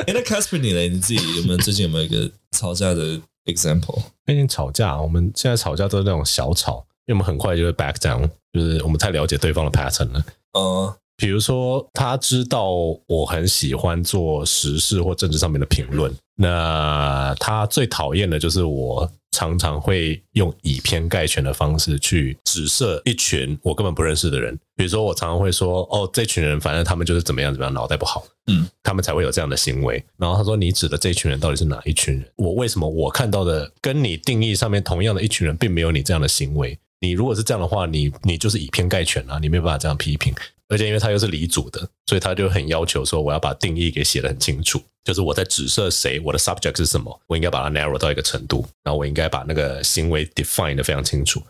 [0.07, 0.87] 哎，那 Casper 你嘞？
[0.87, 4.01] 你自己有没有最近有没有一个吵架的 example？
[4.25, 6.85] 最近吵架，我们现在吵架都是那种小吵。
[7.05, 10.23] 因为我们很快就会 back down，就是我们太了解对方的 pattern 了。
[10.53, 12.69] 呃，比如说他知道
[13.07, 19.11] 我很喜欢做时事或政治上面的评论，那他最讨厌的就是我。
[19.33, 30.01] 常常会用以偏概全的方式去指涉一群我根本不认识的人，比如说我常常会说，哦，这群人反正他们就是怎么样怎么样，脑袋不好，嗯，他们才会有这样的行为。
[30.17, 32.25] 然后他说，你指的这群人到底是哪一群人？
[32.35, 36.77] 我为什么我看到的跟你定义上面同样的一群人，并没有你这样的行为？
[37.03, 40.33] 你如果是这样的话，你你就是以偏概全啊，你没有办法这样批评。
[40.69, 51.43] 而且因为他又是理组的，所以他就很要求说，我要把定义给写得很清楚，就是我在指涉谁，我的 subject 是什么，我应该把它 narrow 到一个程度，然后我应该把那个行为 define 的非常清楚。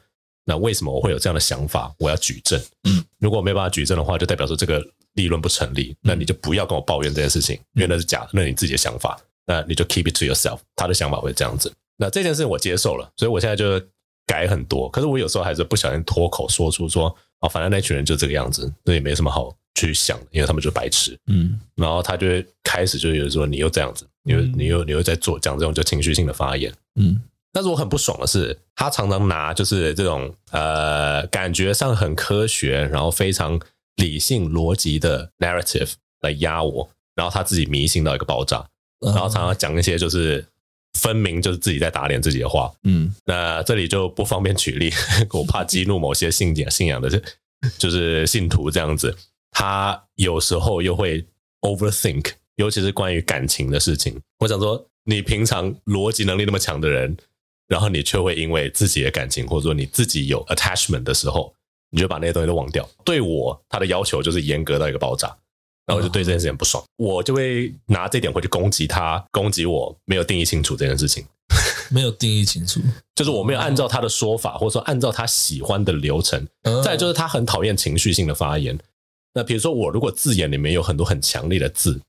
[0.44, 1.94] 那为什么我会有这样的想法？
[2.00, 2.60] 我要举证。
[2.90, 5.96] 嗯，如果我没办法举证的话，就代表说这个立论不成立。
[6.02, 9.18] 那你就不要跟我抱怨这件事情，因为那是假的，那是你自己的想法。
[9.46, 10.58] 那你就 keep it to yourself。
[10.76, 11.72] 他的想法会这样子。
[11.96, 13.80] 那这件事我接受了，所以我现在就
[14.26, 14.90] 改很多。
[14.90, 19.56] 可是我有时候还是不小心脱口说出说，哦，反正那群人就这个样子，那也没什么好。
[19.76, 27.20] 去想，因为他们就是白痴，嗯，然后他就会开始就有说你又这样子，你又你又你又在做讲这种就情绪性的发言，嗯，
[27.52, 33.60] 但是我很不爽的是，他常常拿就是这种呃感觉上很科学，然后非常
[33.96, 38.64] 理性逻辑的 narrative 来压我，然后他自己迷信到一个爆炸，
[39.02, 40.46] 然后常常讲一些就是
[41.00, 44.92] 分明就是自己在打脸自己的话，嗯，那这里就不方便举例，
[45.32, 47.10] 我怕激怒某些信仰信仰的
[47.78, 49.16] 就是信徒这样子。
[49.52, 51.24] 他有时候又会
[51.62, 54.20] overthink，尤其是关于感情的事情。
[54.40, 57.16] 我想说，你平常逻辑能力那么强的人，
[57.68, 61.54] 然后你却会因为自己的感情，或者说你自己有 attachment 的时候，
[61.92, 62.88] 你就把那些东西都忘掉。
[63.06, 65.36] 对我，他的要求就是严格到一个爆炸，
[65.86, 71.26] 然后我就对这件事情不爽，我就会拿这点回去攻击他，攻击我没有定义清楚这件事情。
[71.92, 72.80] 没有定义清楚，
[73.14, 76.48] 就是我没有按照他的说法，或者说按照他喜欢的流程。
[76.84, 78.78] 再就是他很讨厌情绪性的发言。
[79.36, 82.00] 那比如说，我如果字眼里面有很多很强烈的字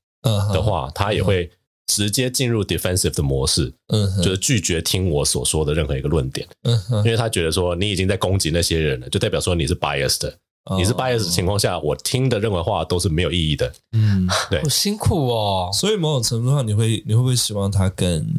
[0.53, 1.51] 的话，他也会
[1.85, 10.37] 直接进入 defensive 的模式，嗯，就是拒绝听我所说的任何一个论点，嗯，因为他觉得说你已经在攻击那些人了，就代表说你是 biased 的，
[10.77, 15.69] 你是 biased 的情况下，我听的任何话都是没有意义的，嗯，对，好辛苦哦。
[15.71, 18.33] 所以某种程度上，你会你会不会希望他更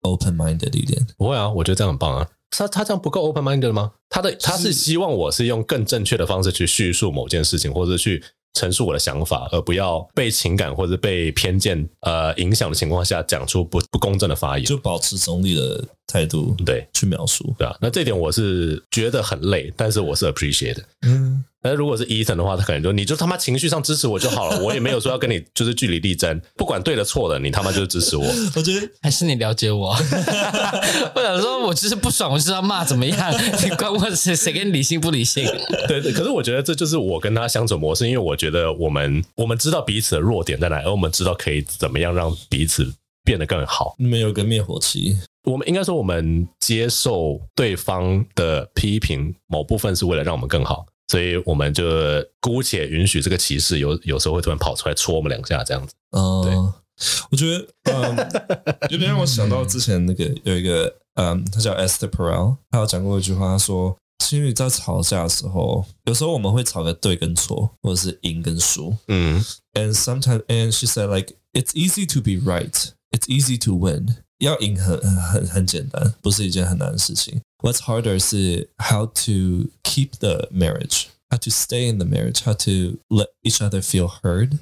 [0.00, 1.06] open minded 一点？
[1.18, 2.26] 不会啊，我觉得这样很棒啊。
[2.50, 3.92] 他他这样不够 open minded 吗？
[4.08, 17.76] 他的他是希望我是用更正确的方式去叙述某件事情，或者去陈述我的想法，而不要被情感或者被偏见呃影响的情况下讲出不不公正的发言，就保持中立的态度对去描述，对啊。
[17.80, 20.82] 那这点我是觉得很累，但是我是 appreciate 的。
[21.06, 28.24] 嗯，但是如果是 Ethan 的话，他可能就你就他妈情绪上支持我就好了， 我也没有说要跟你就是据理力争，不管对的错的，你他妈就是支持我。
[28.54, 29.90] 我觉得还是你了解我。
[31.14, 33.34] 我想说，我就是不爽，我就是要骂怎么样？
[33.64, 35.44] 你管我谁谁跟你理性不理性？
[35.88, 42.92] 对对，可是我觉得这就是我跟他相处模式，因为我觉得我们我们知道彼此的弱点在哪，而我们知道可以怎么样让彼此
[43.26, 43.94] 变得更好。
[43.98, 45.18] 没有个灭火器。
[45.42, 51.84] 我们应该说，我们接受对方的批评，某部分是为了让我们更好，所以我们就
[52.40, 55.94] 姑且允许这个歧视有有时候会突然跑出来戳我们两下，这样子。
[56.10, 56.54] 哦、对，
[57.30, 58.16] 我觉得，嗯，
[58.90, 68.96] 有点让我想到之前那个有一个，嗯，他叫 Esther Perel，他有讲过一句话，他说，情侣在吵架的时候，有时候我们会吵个对跟错，或者是赢跟输。
[69.06, 74.17] 嗯，and sometimes, and she said, like, it's easy to be right, it's easy to win.
[74.39, 77.41] 要赢很很很简单，不是一件很难的事情。
[77.59, 82.97] What's harder 是 how to keep the marriage, how to stay in the marriage, how to
[83.09, 84.57] let each other feel heard.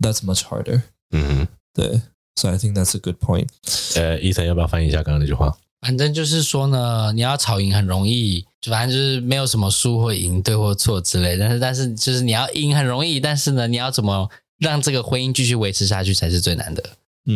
[0.00, 0.82] That's much harder.
[1.12, 2.02] 嗯，对，
[2.34, 3.48] So I think that's a good point.
[3.94, 5.56] 呃，Ethan 要不要翻译一下刚刚那句话？
[5.82, 11.36] 反正就是说呢，你要吵赢很容易，就反正就是没有什么输或赢、对或错之类。
[11.36, 16.82] 但是，但是就是你要赢很容易，但是呢，你要怎么让这个婚姻继续维持下去才是最难的。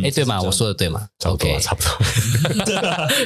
[0.03, 0.41] 哎、嗯，对吗？
[0.41, 1.07] 我说的对吗？
[1.19, 1.91] 差不多，差不多。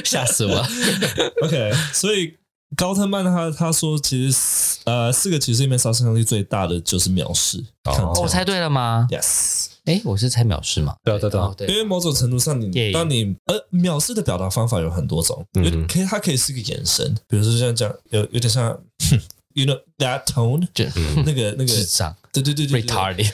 [0.04, 0.66] 吓死我。
[1.42, 2.34] OK，所以
[2.76, 7.64] 高特曼他他说，其实呃，四个骑士里面杀伤力最大的就是藐视。
[7.84, 9.66] 哦，我猜对了吗？Yes。
[9.84, 10.96] 哎，我是猜藐视嘛？
[11.04, 11.68] 对对对，对。
[11.68, 18.78] 因为某种程度上你，你当你呃藐视的表达方法有很多种，嗯，可以它可以是个眼神，比如说像这样，有有点像。
[19.54, 20.66] You know that tone？
[21.24, 23.30] 那个那个智障，对对对对，retarded，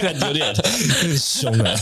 [0.00, 1.74] 感觉有点有点凶啊。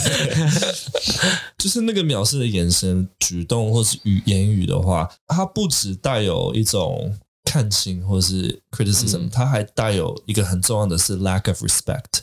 [1.59, 12.23] 就是那个藐视的眼神、举动或是语言语的话，它不只带有一种看轻或是 criticism，、嗯、它还带有一个很重要的是 lack of respect，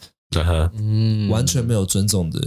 [0.73, 2.39] 嗯，完全没有尊重的，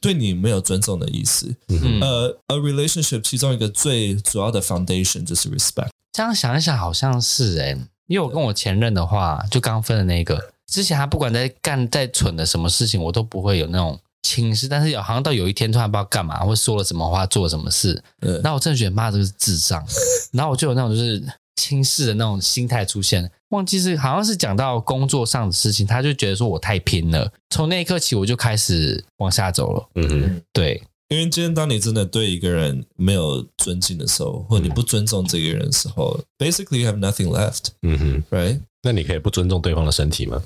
[0.00, 1.54] 对你没有尊重的意思。
[1.68, 5.88] 嗯、呃，a relationship 其中一个最主要的 foundation 就是 respect。
[6.12, 19.84] 这样想一想，好像是哎，因为我跟我前任的话，就刚分的那个，之前他不管在干再蠢的什么事情，我都不会有那种轻视，但是有好像到有一天突然不知道干嘛，或说了什么话，做了什么事，然后我真的觉得妈这个是智障，
[20.32, 21.22] 然后我就有那种就是
[21.56, 30.82] 轻视的那种心态出现，忘记是好像是讲到工作上的事情，他就觉得说我太拼了，从那一刻起我就开始往下走了，嗯哼，对。
[31.14, 37.66] 因为今天，当你真的对一个人没有尊敬的时候，或者你不尊重这个人的时候、嗯、，basically you have nothing left。
[37.82, 38.60] 嗯哼，right？
[38.82, 40.42] 那你可以不尊重对方的身体吗？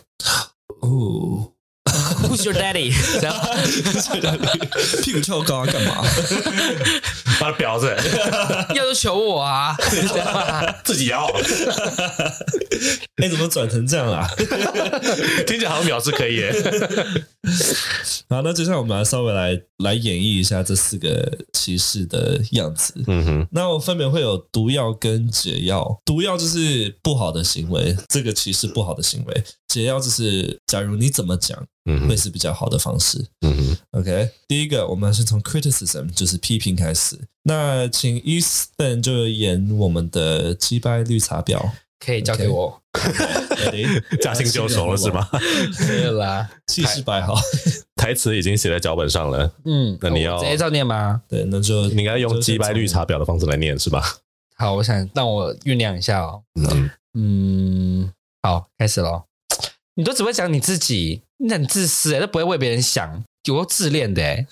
[0.81, 1.53] 哦。
[2.21, 2.93] Who's your daddy？
[5.03, 6.05] 屁股翘高啊，干嘛？
[7.41, 7.97] 把他婊子，
[8.75, 9.75] 要就求我啊！
[10.85, 11.27] 自己要。
[13.17, 14.29] 你、欸，怎么转成这样啊？
[15.47, 16.53] 听起来好像表示可以耶。
[18.29, 22.93] 好，那接下来我们来稍微来来演绎一下这四个骑士的样子。
[23.07, 26.01] 嗯哼，那我分别会有毒药跟解药。
[26.05, 29.45] 毒药就是不好的行为，这个骑士不好的行为。
[29.69, 31.67] 解药就是，假如你怎么讲。
[31.91, 33.25] 嗯会是比较好的方式。
[33.41, 37.19] 嗯哼，OK，第一个我们先从 criticism 就是批评开始。
[37.45, 42.83] 那请 Ethan 就演我们的击败绿茶婊，可以交给我。
[44.21, 45.27] 驾轻就熟了是吗？
[45.89, 47.35] 没有啦，气势摆好，
[47.99, 49.53] 台词已经写在脚本上了。
[49.65, 51.21] 嗯，那你要直接照念吗？
[51.29, 54.03] 对，那就你应该用击败绿茶婊的方式来念是吧？
[54.57, 56.43] 好，我想让我酝酿一下哦。
[56.55, 59.25] 嗯嗯，好，开始喽。
[59.97, 64.47] 你都只会讲你自己，你很自私诶，都不会为别人想，有够自恋的 诶。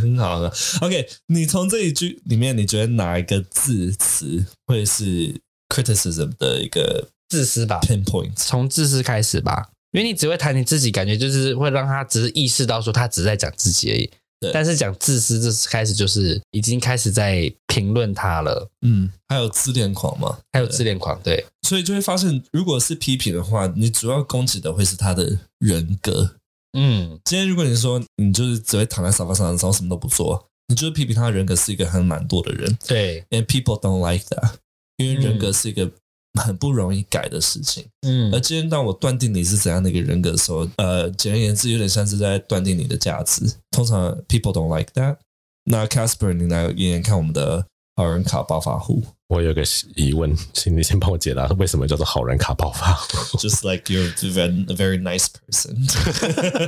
[0.00, 14.10] 很好的，OK，你从这一句里面，你觉得哪一个字词会是 criticism 的一个自私吧？pinpoint，从自私开始吧，因为你只会谈你自己，感觉就是会让他只是意识到说他只是在讲自己而已。
[14.38, 18.68] 对，但是讲自私，这开始就是已经开始在评论他了。
[18.82, 20.38] 嗯，还有自恋狂吗？
[20.52, 26.34] 还有自恋狂，对，所以就会发现，如果是批评的话，你主要攻击的会是他的人格。
[26.76, 32.76] 嗯，今天如果你说你就是只会躺在沙发上，然后什么都不做，你就是批评他的人格是一个很懒惰的人。
[32.86, 34.50] 对，and people don't like that，
[34.98, 35.90] 因为人格是一个。
[36.36, 43.50] 嗯很不容易改的事情，嗯，而今天当我断定你是怎样的一个人格的时候，呃，简而言之，有点像是在断定你的价值。
[43.70, 45.16] 通常，people don't like that。
[45.64, 49.02] 那 Casper，你来演演看我们的好人卡暴发户。
[49.28, 49.60] 我有个
[49.96, 52.92] 疑问，请你先帮我解答，为什么叫做好人卡爆发？
[53.38, 55.74] Just like you're a very nice person。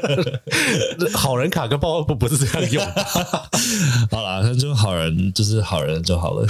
[1.16, 2.84] 好人卡跟爆发不不是这样用。
[4.10, 6.44] 好啦，那就好人就是好人就好了。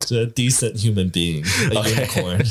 [0.00, 1.44] 就是 decent human being。
[1.70, 2.42] unicorn。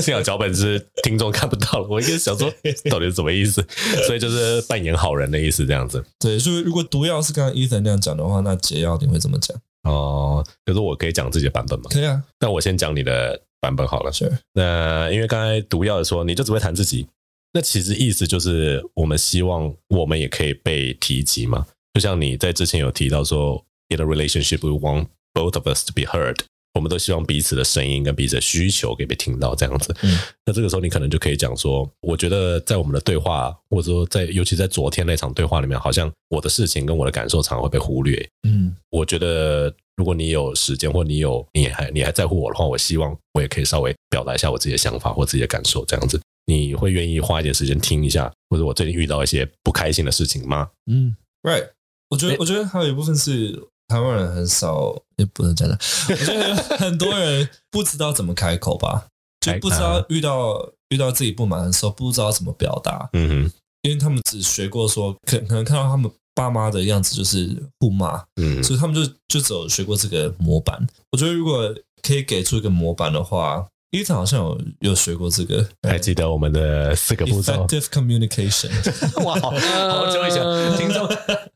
[0.00, 2.48] 幸好脚本是听众看不到了，我一直想说
[2.88, 3.66] 到底是什么意思，
[4.06, 6.04] 所以就是扮演好人的意思这样子。
[6.20, 9.56] 对，所以如果毒药是刚刚 Ethan 那样讲的话，那解药你会怎么讲？
[9.82, 11.86] 哦，可是我可以讲自己的版本吗？
[11.90, 14.12] 可以啊，那我先讲你的版本好了。
[14.12, 17.06] 是，那因为刚才毒药的说，你就只会谈自己，
[17.52, 21.66] 那其实意思就是我们希望我们也可以被提及嘛。
[21.94, 26.38] 就像你在之前有提到说，in a relationship we want both of us to be heard。
[26.74, 29.94] 我们都希望彼此的声音跟彼此的需求可以被听到，这样子。
[30.02, 38.26] 嗯，那这个时候你可能就可以讲说，我觉得在我们的对话，或者说在尤其在昨天那场对话里面，好像我的事情跟我的感受常常会被忽略。
[38.48, 46.18] 嗯，我觉得如果你有时间，或你有你还你还在乎我的话，我希望我也可以稍微表达一下我自己的想法或自己的感受，这样子。
[46.46, 50.70] 你会愿意花一点时间听一下，或者我最近遇到一些不开心的事情吗？
[50.90, 51.68] 嗯，Right，
[52.08, 53.68] 我觉得我觉得还有一部分是。
[53.92, 55.78] 台湾人很少，也不能讲的。
[56.08, 59.04] 我觉得很多人不知道怎么开口吧，
[59.40, 63.10] 就不知道遇到遇到自己不满的时候，不知道怎么表达。
[63.12, 63.52] 嗯哼，
[63.82, 70.86] 因为他们只学过说，可可能看到他们爸妈的样子就是互骂，嗯，所以他们就就只有学过这个模板。
[71.10, 73.66] 我觉得如果可以给出一个模板的话。
[73.92, 78.70] 伊藤好像有有学过这个，还记得我们的四个步骤？Effective communication，
[79.22, 80.42] 哇，好好久以前，
[80.78, 81.06] 听众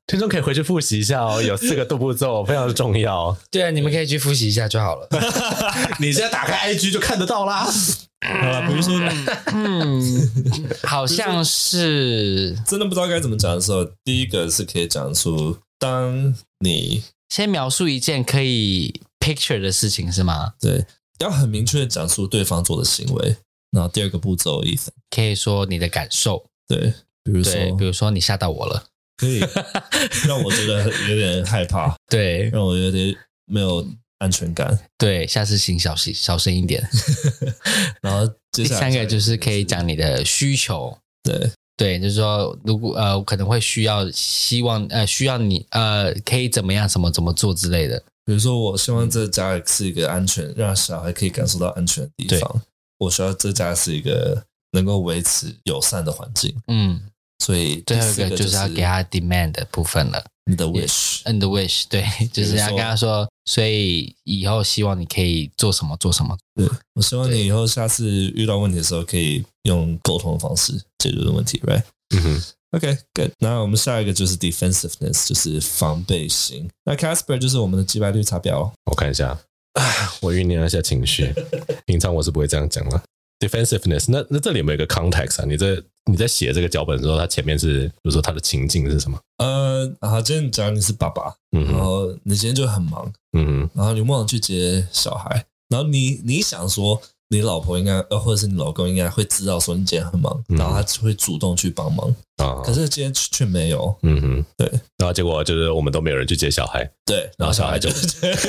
[0.06, 1.40] 听众可以回去复习一下哦。
[1.40, 3.34] 有四个度步骤，非常的重要。
[3.50, 5.08] 对啊，你们可以去复习一下就好了。
[5.98, 7.66] 你现在打开 IG 就看得到啦。
[8.20, 8.92] 啊，比如说，
[9.54, 10.30] 嗯，
[10.82, 20.52] 好像是真的不知道该怎么讲的时候，第一个是可以讲出，当你先描述一件可以 picture 的事情是吗？
[20.60, 20.84] 对。
[21.18, 23.36] 要很明确的讲述对方做的行为，
[23.70, 26.92] 然后第二个步骤意思可以说你的感受，对，
[27.24, 28.84] 比如说，比如说你吓到我了，
[29.16, 29.40] 可以。
[30.26, 33.86] 让我觉得有点害怕，对，让我有点没有
[34.18, 36.86] 安全感，对，下次请小心小声一点。
[38.02, 48.02] 然后第三个就是可以讲你的需求，对，对，就是说如果呃可能会需要希望呃需要你呃可以怎么样什么怎么做之类的。
[48.24, 52.62] 比如说，我希望这家是一个安全，让小孩可以感受到安全的地方。
[52.98, 56.52] 我需要这家是一个能够维持友善的环境。
[56.66, 57.00] 嗯，
[57.38, 60.24] 所以最后一个就是要给他 demand 的部分了。
[60.48, 66.36] 你的 wish，你的 wish，对，就是要跟他说，所以以后希望你可以做什么做什么。
[66.54, 71.82] 对，我希望你以后下次遇到问题的时候，可以用沟通的方式解决的问题，right？
[72.14, 72.42] 嗯哼。
[72.72, 73.30] OK，good。
[73.38, 76.68] 那我们下一个就是 defensiveness，就是防备心。
[76.84, 78.70] 那 Casper 就是我们的击败率查标。
[78.84, 79.38] 我看一下，
[80.20, 81.32] 我酝酿一下情绪。
[81.86, 83.02] 平常我是不会这样讲的。
[83.38, 85.44] defensiveness，那那这里有没有一个 context 啊？
[85.46, 89.18] 你在你在写这个脚本的时候，它前面是，比如说它的情境是什么？
[89.38, 97.02] 呃，啊，今天假如你是爸爸，嗯，然后你今天就很忙，嗯，然后你忘了去接小孩，然后你你想说。
[97.28, 102.62] 你老婆应该，呃，或者是你老公应该会知道说你今天很忙，嗯、然后他会主动去帮忙啊。
[102.64, 104.70] 可是今天却没有，嗯哼，对。
[104.96, 107.28] 然后结果就是我们都没有人去接小孩，对。
[107.36, 107.90] 然后小孩就，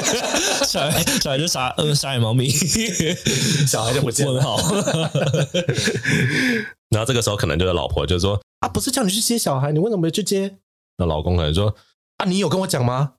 [0.65, 2.49] 小孩小孩就傻，嗯，傻眼猫咪，
[3.67, 4.41] 小孩就不见了。
[4.41, 4.57] 好。
[6.89, 10.57] 然后这个时候可能就是老婆就说啊，不是叫你去接小孩，你为什么没去接？
[10.97, 11.75] 那老公可能说
[12.17, 13.13] 啊，你有跟我讲吗？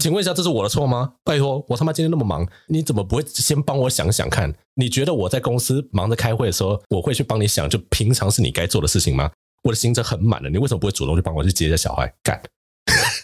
[0.00, 1.14] 请问一下，这是我的错吗？
[1.24, 4.52] 拜托，我他妈今天那么忙，你怎么不会先帮我想想看？
[4.74, 9.30] 你觉得我在公司忙着开会的时候，我会去帮你想，就平常是你该做的事情吗？
[9.62, 12.12] 我的行程很满的，你为什么不会主动去帮我去接一下小孩？
[12.22, 12.40] 干。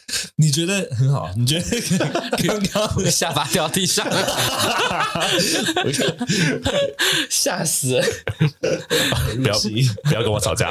[0.37, 1.31] 你觉得很好？
[1.37, 1.65] 你觉得
[2.47, 4.07] 刚刚下巴掉地上，
[7.31, 8.05] 吓死了！
[9.37, 9.59] 不要
[10.05, 10.71] 不要跟我吵架。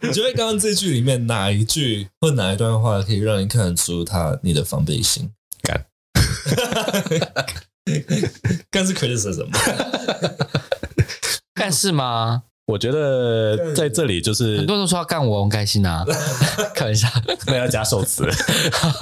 [0.00, 5.30] 你觉得刚刚这句里面哪一句或哪一段话可以让你看得出他你的防备心？
[5.62, 5.84] 干，
[8.70, 9.58] 干是 criticism 吗？
[11.54, 12.42] 干是吗？
[12.66, 16.04] 我觉得在这里就是很多人都说要干我，我很开心啊！
[16.74, 17.08] 开玩笑，
[17.46, 18.24] 那要加受词。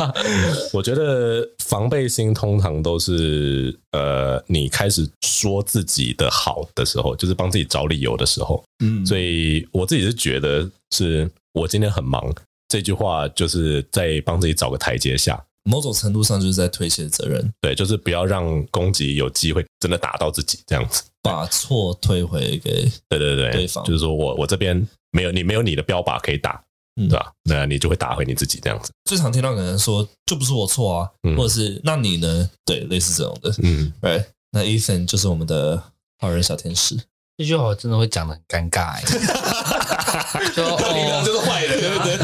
[0.72, 8.64] 我觉得防备心通常都是呃，你开始说自己的好的时候，就是帮自己找理由的时候。
[8.82, 12.34] 嗯，所以我自己是觉得，是我今天很忙，
[12.68, 15.38] 这句话就是在帮自己找个台阶下。
[15.70, 26.60] 某种程度上就是在推卸责任，对，就是不要让攻击有机会真的打到自己，这样子把错推回给对对对对方，就是说我我这边没有你没有你的标靶可以打，
[27.00, 27.32] 嗯对吧？
[27.44, 28.90] 那你就会打回你自己这样子。
[29.04, 32.50] 最常听到可能说就不是我错啊，或者是那你呢？
[32.64, 33.54] 对，类似这种的。
[33.62, 34.24] 嗯，对。
[34.52, 35.80] 那 Ethan 就是我们的
[36.18, 36.98] 好人小天使。
[37.40, 39.02] 这句话我真的会讲的很尴尬哎。
[40.52, 42.18] 说哦，就是坏人，对不对？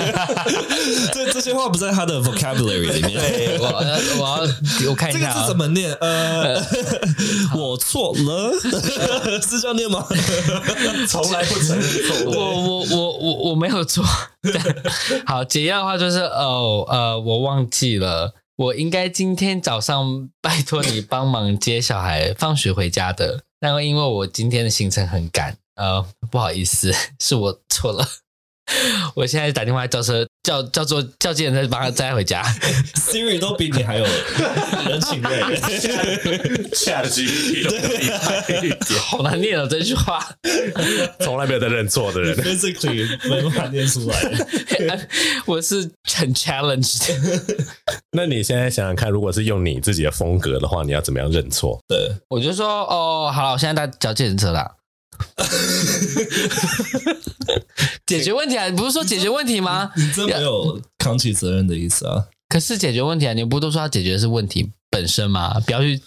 [1.14, 3.14] 这这些话不在他的 vocabulary 里面。
[3.14, 5.90] 对，我我要我看一下这个字怎么念？
[6.02, 6.62] 呃，
[7.56, 8.52] 我错了，
[9.40, 10.06] 是这样念吗？
[11.08, 12.30] 从来不承认错。
[12.30, 14.04] 我我我我我没有错。
[15.24, 25.58] 好，解压的话就是哦呃，我忘记了，我应该今天早上拜托你帮忙接小孩放学回家的，但因为我今天的行程很赶。
[25.74, 26.90] 呃，不好意思，
[27.20, 28.06] 是我错了。
[29.14, 32.42] 我现在打电话叫车，叫叫做叫计程车把他载回家。
[32.94, 35.42] Siri 都比你还有人情味。
[36.74, 37.66] ChatGPT
[38.98, 40.26] 好难念哦，这句话，
[41.20, 44.18] 从来没有在认错的人，Basically 没办法念出来。
[45.46, 47.08] 我是很 challenged。
[48.12, 51.78] 那你现在想想看，如果是用你自己的风格的话，你要怎么样认错？
[51.86, 54.72] 对，我就说哦，好了，我现在在叫计程车啦。
[58.06, 58.68] 解决问题啊！
[58.68, 59.90] 你不是说解决问题吗？
[59.96, 62.28] 你真没有扛起责任的意思啊！
[62.48, 65.58] 可是解决问题啊，你不都说要解决的是问题本身吗？
[65.66, 66.00] 不要去，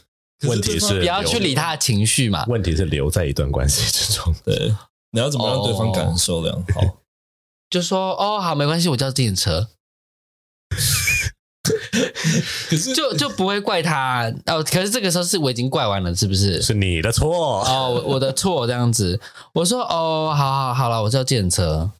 [0.43, 2.45] 问题是不要去理他的情绪嘛。
[2.47, 4.33] 问题是留在一段关系之中。
[4.45, 4.73] 对，
[5.11, 6.81] 你要怎么让对方感受良好？
[6.81, 6.97] 哦、
[7.69, 9.67] 就说哦，好，没关系，我叫自行车。
[12.69, 14.63] 可是就就不会怪他哦。
[14.63, 16.61] 可是这个时候是我已经怪完了，是不是？
[16.61, 19.19] 是你的错哦，我的错这样子。
[19.53, 21.91] 我说哦，好好好了，我叫计程车。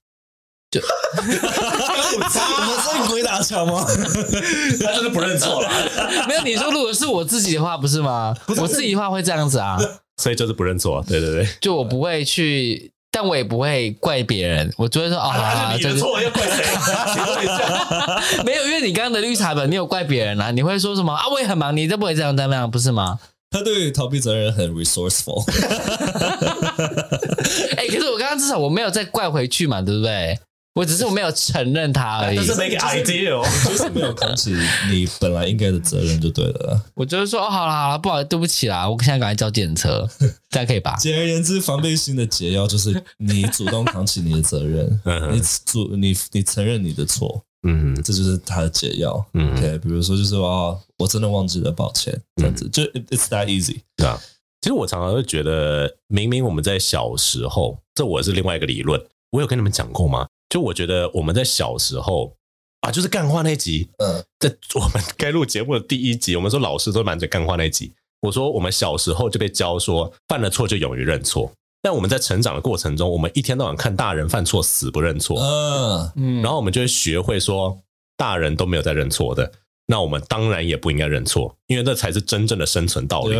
[0.71, 0.79] 就
[1.17, 1.29] 我们
[2.79, 3.83] 是鬼打墙吗？
[4.85, 5.69] 他就是不认错了。
[6.27, 8.35] 没有，你说如果是我自己的话，不是吗？
[8.61, 9.77] 我自己的话会这样子啊。
[10.21, 11.03] 所以就是不认错。
[11.07, 12.91] 对对对，就我不会去。
[13.11, 16.63] 但我也不会怪别人，我只会说啊，啊就是你的错，要怪谁？
[18.45, 20.51] 没有，因为你刚刚的绿茶本，你有怪别人啊？
[20.51, 21.27] 你会说什么啊？
[21.31, 23.19] 我也很忙，你都不会这样这样，不是吗？
[23.51, 25.43] 他对逃避责任很 resourceful。
[27.77, 30.37] 哎、欸，可是我刚刚至少我没有再怪回去嘛，对不对？
[30.79, 34.55] 我只是我没有承认他而已，这是 make idea，就是没有扛起
[34.89, 36.81] 你本来应该的责任就对了。
[36.95, 40.07] 我就是说，哦，好了好了，不好意思，对不起啦，我现在赶快叫电车，
[40.49, 40.95] 这样可以吧？
[40.95, 44.87] 简而言之，防备心的解药就是你主动扛起你的责任，
[45.33, 49.21] 你主你你承认你的错，嗯，这就是他的解药。
[49.33, 52.69] 嗯，OK，比如说就是哦，我真的忘记了，抱歉，这样子。
[52.69, 53.81] 就 it's that easy。
[53.97, 54.17] 对啊，
[54.61, 58.97] 其实我常常会觉得，明明我们在小时候，这我是另外一个理论，
[59.31, 60.25] 我有跟你们讲过吗？
[60.49, 62.35] 就我觉得我们在小时候
[62.81, 67.93] 啊，就是干话那集，嗯，在我们该录节目的第一集，我们说老师都满嘴干话那集。
[68.21, 71.51] 我说我们小时候就被教说，犯了错就勇于认错。
[71.81, 75.39] 但我们在成长的过程中，我们一天到晚看大人犯错死不认错，
[76.15, 77.77] 嗯，然后我们就会学会说，
[78.17, 79.49] 大人都没有在认错的，
[79.85, 83.37] 那我们当然也不应该认错，因为这才是真正的生存道理。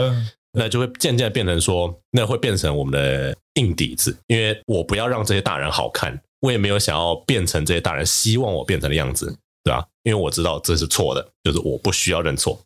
[0.52, 6.20] 那就会渐渐变成说，那会变成我们的硬底子，因为我不要让这些大人好看。
[6.42, 9.86] 我也没有想要变成这些大人希望我变成的样子，对吧？
[10.04, 12.60] 因为我知道这是错的，就是我不需要认错。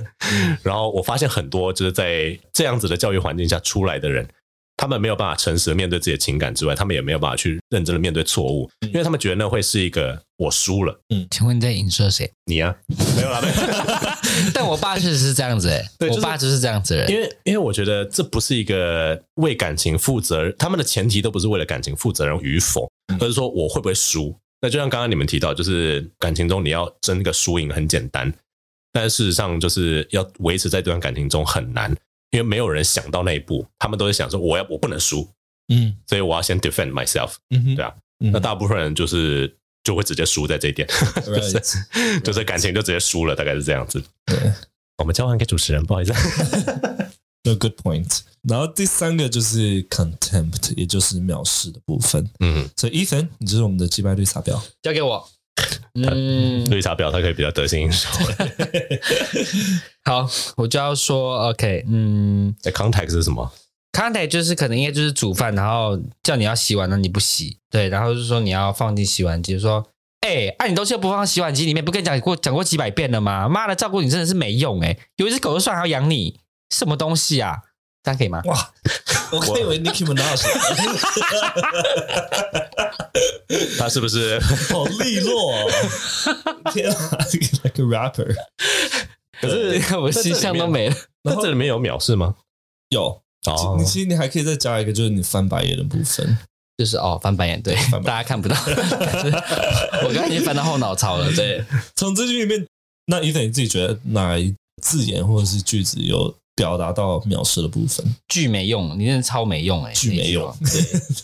[0.62, 4.28] 然后我发现很多就是在这样子的教育环境下出来的人，
[4.80, 11.00] 他们没有办法诚实的面对自己的情感之外，他们也没有办法去认真的面对错误，因为他们觉得那会是一个我输了。
[11.10, 12.32] 嗯，请问你在影射谁？
[12.46, 12.74] 你啊？
[13.14, 13.54] 没有啦，没有。
[14.54, 17.10] 但我爸确实是这样子诶、欸，对，我爸就是这样子的人。
[17.10, 22.90] 因为因为我觉得这不是一个为感情负责，他们的前提都不是为了感情负责任与否。
[23.18, 24.34] 而是说我会不会输？
[24.62, 28.32] 那就像刚刚你们提到，就是感情中你要争个输赢很简单，
[28.92, 31.94] 但是事实上就是要维持在这段感情中很难，
[32.30, 35.28] 因为没有人想到那一步，他们都是想说我要我不能输，
[35.68, 39.52] 嗯，所以我要先 defend myself，嗯哼，对啊，嗯、那大部分人就是
[39.82, 40.88] 就会直接输在这一点.
[41.24, 44.02] 就是就是感情就直接输了，大概是这样子。
[44.26, 44.38] 对，
[44.98, 46.12] 我们交换给主持人，不好意思。
[47.42, 48.20] No good point。
[48.46, 52.28] 然后第三个就是 contempt，也就是藐视的部分。
[52.40, 55.26] 嗯，所以 Ethan，你就是我们的击败绿茶婊，交给我。
[55.94, 58.08] 嗯，绿茶婊他可以比较得心应手。
[60.04, 63.52] 好，我就要说，OK，嗯，context 是什么
[63.92, 69.86] ？context 就是可能应该就是煮饭，然后叫你要洗碗，那你不洗，对，然后就是说你要放进洗碗机，就说，
[70.20, 73.48] 哎，按、啊、你东西又不放洗碗机里面，不跟你讲过讲过几百遍了吗？
[73.48, 76.40] 妈的，照顾你真的是没用哎，有一只狗就算还要养你。
[76.72, 77.56] 什么东西啊？
[78.02, 78.40] 这样可以吗？
[78.46, 78.72] 哇！
[79.32, 80.42] 我还以为 Nicki Minaj，
[83.78, 84.38] 他是不是
[84.70, 85.54] 好利落？
[86.72, 87.18] 天啊，
[87.62, 88.34] like a rapper。
[89.40, 90.96] 可是我形象都没了。
[91.22, 92.34] 那这里面有藐视吗？
[92.90, 93.20] 有。
[93.46, 96.36] 哦，你其实你还可以再加一个，就是你翻白眼的部分。
[96.76, 97.74] 就是哦，翻白眼，对，
[98.04, 98.56] 大家看不到。
[98.66, 101.30] 我刚刚已经翻到后脑勺了。
[101.32, 102.66] 对，从这句里面，
[103.06, 108.04] 那 Ethan 你自己觉得哪一字眼或者是句子有表达到藐视的部分？
[108.28, 109.94] 巨没用，你真的超没用哎、欸！
[109.94, 110.54] 句没用，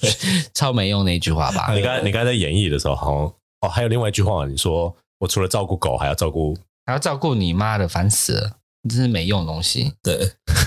[0.01, 0.11] 对，
[0.55, 1.75] 超没用那一句话吧？
[1.75, 6.57] 你刚才你刚才在演绎的时候，好像哦，还有另外一句话，你说我除了照顾狗，还要照顾，
[6.87, 8.53] 还要照顾你妈的，烦死了！
[8.83, 9.93] 你真是没用的东西。
[10.03, 10.17] 对，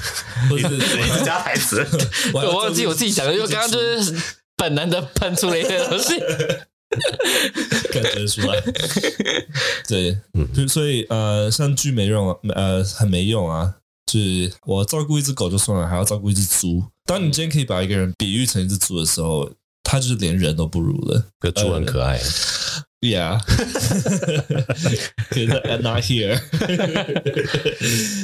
[0.50, 1.86] 不是一直加台词，
[2.34, 4.16] 我忘记我自己讲的，因为刚刚就是。
[4.60, 6.20] 本能的喷出了一些东西，
[7.94, 8.62] 感觉出来。
[9.88, 13.76] 对，嗯，所以呃，像巨没用，呃，很没用啊。
[14.12, 16.84] 就是我照顾一只狗就算了，还要照顾一只猪。
[17.06, 19.52] 当你今天可以把一个人比喻成一只猪的时候，
[19.84, 21.26] 他就是连人都不如了。
[21.40, 22.18] 可猪很可爱。
[22.18, 22.24] 呃
[23.02, 23.40] Yeah,
[25.32, 26.38] I'm not here.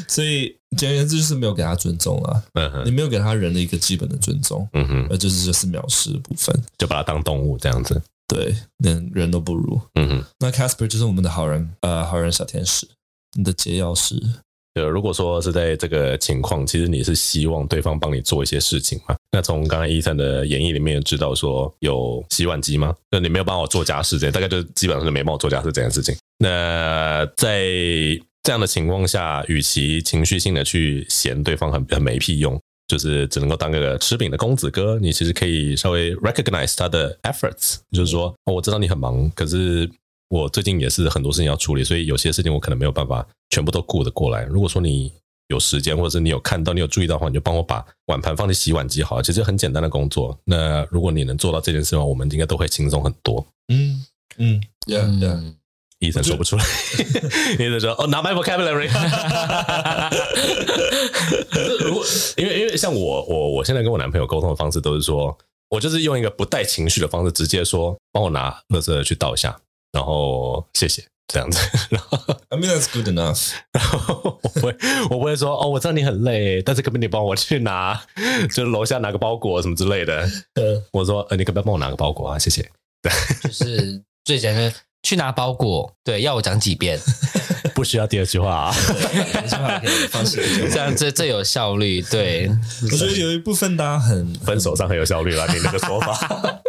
[0.06, 2.44] 所以简而言之就是没有给他尊重了。
[2.56, 4.68] 嗯哼，你没有给他人的一个基本的尊重。
[4.74, 8.02] 嗯哼，而就是就是藐视的部分，就把他当动物这样子。
[8.28, 9.80] 对，连人都不如。
[9.94, 12.86] 嗯哼，那 Casper 就是我们的好人，呃，好人小天使，
[13.38, 14.22] 你的解药师。
[14.76, 19.16] 就如果说是在这个情况，其实你是希望对方帮你做一些事情嘛？
[19.32, 22.94] 那从刚才 Ethan 的演绎里面知道说有洗碗机吗？
[23.10, 26.14] 那你没有帮我做家事，这大概就基本上是没帮我做家事这件事情。
[26.40, 27.64] 那在
[28.44, 39.90] 这样的情况下，与其情绪性的去嫌对方很很没屁用，就是只能够当个吃饼的公子哥，你其实可以稍微 recognize 他的 efforts，就是说，哦，我知道你很忙，可是。
[40.36, 44.44] 我最近也是很多事情要处理，所以有些事情我可能没有办法全部都顾得过来。
[44.44, 45.12] 如果说你
[45.48, 49.24] 有时间，或者是你有看到、你有注意到的话，你就帮我把碗盘放进洗碗机好了。
[49.24, 50.38] 其实很简单的工作。
[50.44, 53.46] 那如果你能做到这件事的话，我们应该都会轻松很多。
[53.70, 54.06] 嗯
[54.38, 55.54] 嗯，Yeah Yeah。
[56.00, 56.66] 医生说不出来，
[57.56, 58.90] 医生说：“哦，Not my vocabulary。」
[61.86, 62.04] 如果
[62.36, 65.36] 因为因为像我我我现在跟我男朋友沟通的方式都是说，
[65.70, 69.58] 我就是用一个不带情绪的方式，直接说帮我拿垃圾去倒一下。
[69.96, 71.58] 然后谢谢这样子，
[71.90, 72.18] 然 后
[72.50, 73.54] I mean that's good enough。
[73.72, 74.76] 然后我不会，
[75.10, 78.00] 我不会说哦，我知道你很累，但是可不可以你帮我去拿，
[78.50, 80.30] 就是楼下拿个包裹什么之类的。
[80.92, 82.38] 我说呃，你可不可以帮我拿个包裹啊？
[82.38, 82.70] 谢谢。
[83.02, 84.74] 对， 就是最简单，
[85.04, 85.94] 去拿包裹。
[86.04, 87.00] 对，要我讲几遍？
[87.74, 88.76] 不需要第二句话啊。
[90.72, 92.02] 这样最最有效率。
[92.02, 92.50] 对，
[92.84, 96.62] 我觉得有一部分大家很分手上很有效率啦，你那个说法。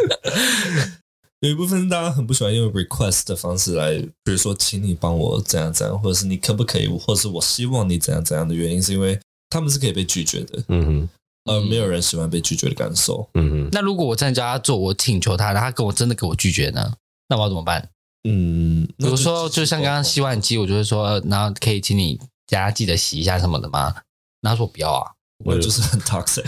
[1.41, 9.21] 有一部分大家很不喜欢用 request 的方式来，比如说，请你帮我怎样怎样，或者是你可不可以，或者是我希望你怎样怎样的原因，是因为
[9.51, 10.63] 他们是可以被拒绝的。
[10.69, 11.09] 嗯哼，
[11.45, 13.29] 呃，没有人喜欢被拒绝的感受。
[13.35, 16.95] 嗯哼，那如果我真的叫他做，我请求他，然后他跟我真的给我拒绝呢？
[17.29, 17.91] 那我要怎么办？
[18.29, 23.95] 嗯，比如说，就像刚刚洗碗机，我就会说，然后可以请你家记得洗一下什么的吗？
[24.41, 25.13] 然后说不要啊。
[25.45, 26.45] 我就是很 toxic，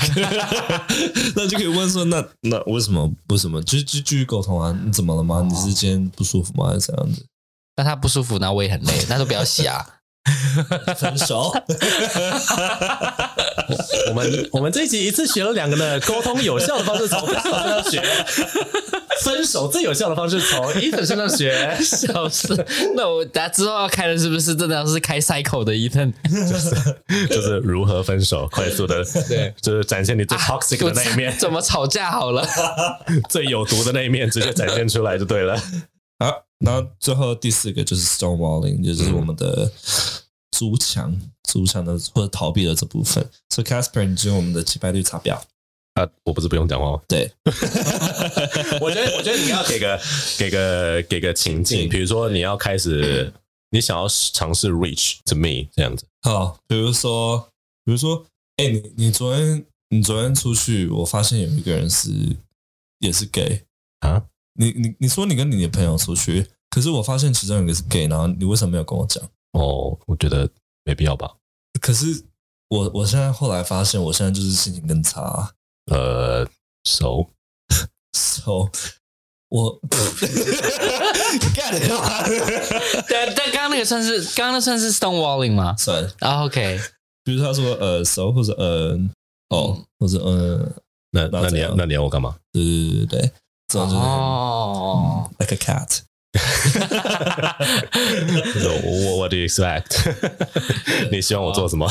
[1.36, 3.11] 那就可以问说，那那为什么？
[3.28, 3.62] 为什么？
[3.62, 4.76] 就就继续沟通啊？
[4.84, 5.47] 你怎么了吗？
[5.49, 6.68] 你是今天不舒服吗？
[6.68, 7.24] 还是怎样子？
[7.76, 9.97] 那他不舒服，那我也很累，那都不要洗啊。
[10.97, 11.53] 分手。
[14.09, 18.03] 我们我们这一集一次学了两个呢，沟通有效的方式从分手身上学，
[19.22, 21.76] 分手最有效的方式从 Ethan 身上学。
[21.83, 22.64] 笑死！
[22.95, 26.12] 那我大家之后要开的是不是真的要是开 cycle 的 Ethan？
[26.31, 26.70] 就是
[27.26, 32.47] 就是如何分手，快速的对，就是展现你最 toxic 的那一面，啊、怎么吵架好了，
[33.29, 35.61] 最有毒的那一面直接展现出来就对了。
[36.18, 36.33] 好，
[36.64, 39.70] 然后最后第四个就是 stonewalling，就是我们的
[40.59, 43.24] 筑墙、筑墙的或者逃避了这部分。
[43.48, 45.40] 所以 Casper，你就用我们的击败率查表
[45.94, 47.30] 啊，我不是不用讲话吗对，
[48.80, 50.00] 我觉得我觉得你要给个
[50.36, 53.32] 给个给个情境，比如说你要开始，
[53.70, 56.04] 你想要尝试 reach to me 这样子。
[56.22, 57.48] 好，比如说，
[57.84, 62.11] 比如说，哎，你你昨天你昨天出去，我发现有一个人是
[62.98, 63.62] 也是 gay
[64.00, 64.24] 啊。
[64.54, 69.22] 你你你说你跟你的朋友出去，可是我发现其中有一个是 gay，然后你为什么没有跟我讲？
[69.53, 70.49] 哦，我觉得
[70.84, 71.34] 没必要吧。
[71.80, 72.24] 可是
[72.68, 75.55] 我我现在后来发现，我现在就是心情更差。
[75.90, 76.46] 呃
[76.84, 77.26] ，so
[78.12, 78.68] so
[79.49, 79.80] 我
[81.55, 82.24] 干了干嘛？
[83.09, 85.74] 但但刚刚那个算是刚刚那算是 stonewalling 吗？
[85.78, 86.12] 算。
[86.18, 86.78] 然后 OK，
[87.24, 88.99] 比如他说呃 so 或者呃
[89.49, 90.74] 哦或者嗯，
[91.12, 92.36] 那那你要那你要我干嘛？
[92.53, 93.32] 对对对对对。
[93.74, 96.01] 哦、oh.，like a cat。
[98.61, 98.70] so,
[99.16, 100.12] what do you expect？
[101.11, 101.91] 你希望我做什么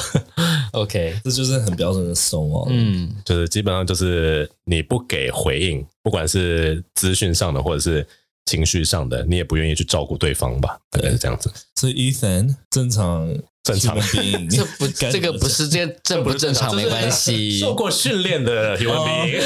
[0.71, 2.67] ？OK，这就是很标准的 stonewall。
[2.69, 8.05] 嗯，就是基本上就是你不给回应，不管是资讯上的或者是
[8.47, 10.79] 情绪上的，你也不愿意去照顾对方吧？
[10.89, 11.51] 大概是这样子。
[11.75, 13.29] 所以 Ethan 正常。
[13.67, 13.97] 正常，
[14.49, 17.59] 这不 这个不是这正不正常没关系。
[17.59, 19.41] 受过训练的 human being，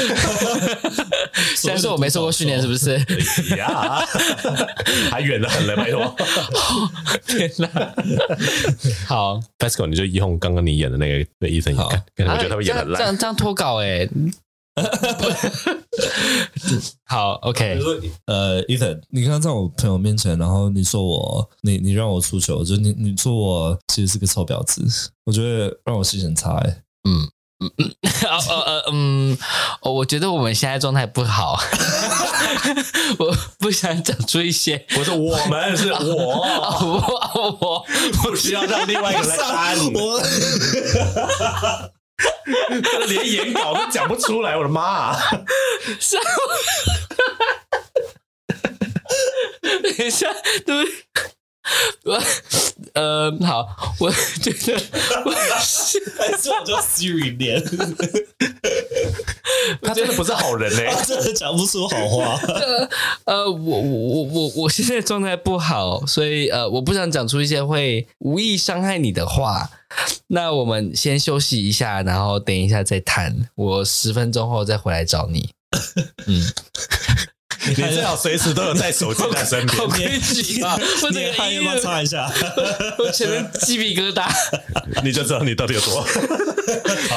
[1.56, 2.96] 虽然说我没受过训练，是不是？
[3.56, 3.98] 呀，
[5.10, 6.14] 还远得很了，拜托。
[7.26, 7.68] 天哪！
[9.08, 14.08] 好，Pascal，你就用刚刚你演的那个对 Ethan 演，我觉得他们演的烂，这样这样脱稿哎。
[17.04, 17.78] 好，OK。
[18.26, 24.82] 呃，Ethan，你刚刚在我朋友面前，然后你说我，你你让我出糗，就你你说我其实是个臭婊子，
[25.26, 26.58] 我觉得让我心情差。
[27.04, 27.28] 嗯
[27.60, 29.36] 嗯嗯，呃呃嗯，
[29.82, 31.58] 我觉得我们现在状态不好，
[33.18, 37.84] 我不想讲出一些，我说我们，是我，我我
[38.22, 39.76] 不需要让另外一个人来
[43.08, 45.18] 连演稿都讲不出来，我的妈啊！
[46.00, 46.22] 是啊，
[49.62, 50.32] 等一下，
[50.64, 50.92] 对不对？
[52.04, 52.20] 我
[52.94, 54.74] 呃，好，我觉得
[55.24, 55.96] 我 还是
[56.50, 57.62] 我叫 Siri 连，
[59.80, 62.40] 他真的不是好人嘞、欸，他真的讲不出好话。
[63.24, 69.70] 呃，我我我我我现在状态不好，所以呃，我不想讲出一些会无意伤害你的话。
[70.28, 73.48] 那我们先休息一下，然后等一下再谈。
[73.54, 75.50] 我十分钟后再回来找你。
[76.26, 76.52] 嗯。
[77.68, 79.78] 你最好随时都有带手机在身边。
[79.78, 80.76] 好规矩啊！
[81.02, 82.30] 我这个还要不要擦一下？
[82.98, 84.28] 我全身鸡皮疙瘩。
[85.04, 86.04] 你就知道你到底有多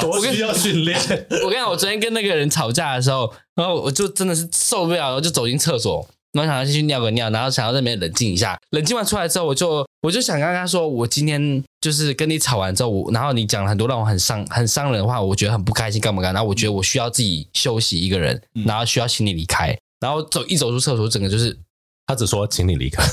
[0.00, 0.98] 多需要训练。
[1.42, 8.58] 我跟你讲，我昨天跟那个人吵架的时候，然后我就真的是受不了，我就走进厕所，然后想要先去尿个尿，然后想要在那边冷静一下。
[8.70, 16.38] 冷静完出来之后，我就我就想跟他说，我今天就是跟你吵完之后，我然后你讲了很多让我很伤很伤人的话，我觉得很不开心，干嘛干嘛？
[16.38, 19.76] 然后我觉得我需要自己休息一个人，然后需要请你离开。
[20.00, 21.58] 然后走一走出厕所，整个就是
[22.06, 23.02] 他只说请你离开，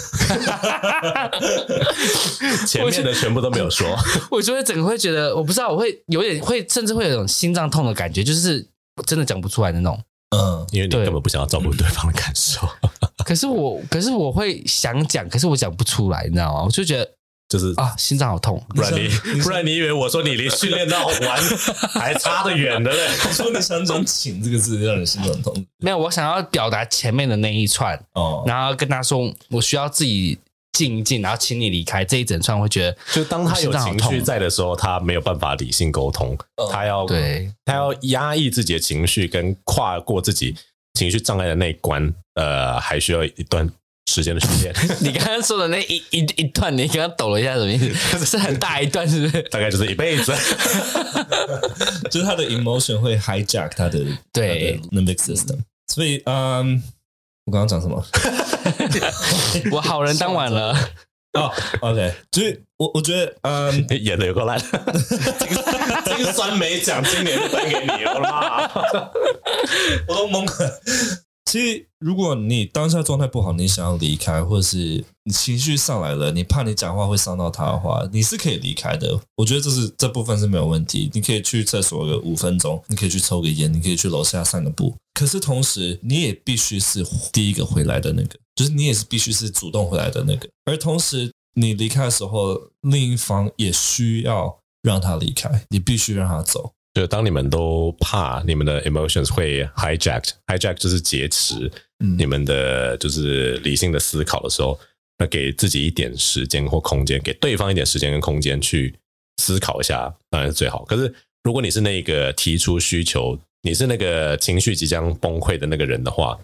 [2.67, 3.87] 前面的全部都没有说。
[4.29, 8.67] 我觉得整个会觉得，我不知道，我会有点会，甚至会有一种心脏痛的感觉，就是
[9.05, 9.99] 真的讲不出来的那种。
[10.35, 12.67] 嗯，因为你根本不想要照顾对方的感受。
[13.25, 16.63] 可是我，可是我会想讲，可是我讲不出来，你知道吗？
[16.63, 17.09] 我就觉得。
[17.53, 19.07] 就是啊，心脏好痛，不然你
[19.43, 21.43] 不然你以为我说你离训练到完
[21.93, 23.07] 还差得远的嘞？
[23.27, 30.39] 我说你想讲“请”这个字让人心脏痛，没有，我想要表达前面的那一串哦，然后跟他说我需要自己
[30.71, 36.35] 静一静，然后请你离开这一整串，会觉得就当他有情绪在的时候，他没有办法理性沟通，
[36.71, 37.53] 他要对。
[37.65, 40.55] 他要压抑自己的情绪，跟跨过自己
[40.95, 43.69] 情绪障碍的那一关，呃，还需要一段。
[44.05, 47.93] 时间的训练， 你刚刚说的那一一一段，你刚刚抖了一下，什么意思？
[48.25, 49.41] 是很大一段，是不是？
[49.43, 50.31] 大概就是一辈子，
[52.11, 53.99] 就是他的 emotion 会 hijack 他的
[54.31, 55.59] 对 limbic system。
[55.87, 56.81] 所以，嗯，
[57.45, 58.03] 我刚刚讲什么？
[59.71, 60.73] 我好人当晚了。
[61.33, 61.51] 哦
[61.81, 64.59] ，OK，就是我我觉得，嗯，演的有够烂，
[66.05, 68.69] 这个酸梅奖今年就颁给你了吗？
[70.07, 70.81] 我都懵了。
[71.53, 79.21] 其实，如果你当下状态不好，你想要离开，或者是你情绪上来了，你怕你讲话会伤到他的话，你是可以离开的。
[79.35, 81.11] 我觉得这是这部分是没有问题。
[81.13, 84.95] 你可以去厕所个五分钟，你可以去抽个烟，你可以去楼下散个步。
[85.13, 90.49] 可是同时，你也必须是第一个回来的那个，就是你也是必须是主动回来的那个。
[90.65, 96.71] 而同时，你离开的时候，另一方也需要让他离开，你必须让他走。
[96.93, 101.71] 就当你们都怕你们的 emotions 会 hijack，hijack 就是劫持
[102.17, 104.79] 你们的就是理性的思考的时候，
[105.17, 108.93] 那给自己一点时间或空间，给对方一点时间跟空间去
[109.37, 110.85] 思考一下，当然是最好。
[110.85, 111.11] 可是
[111.43, 116.37] 如果你是那个提出需求，你是那个情绪即将崩溃的那个人的话，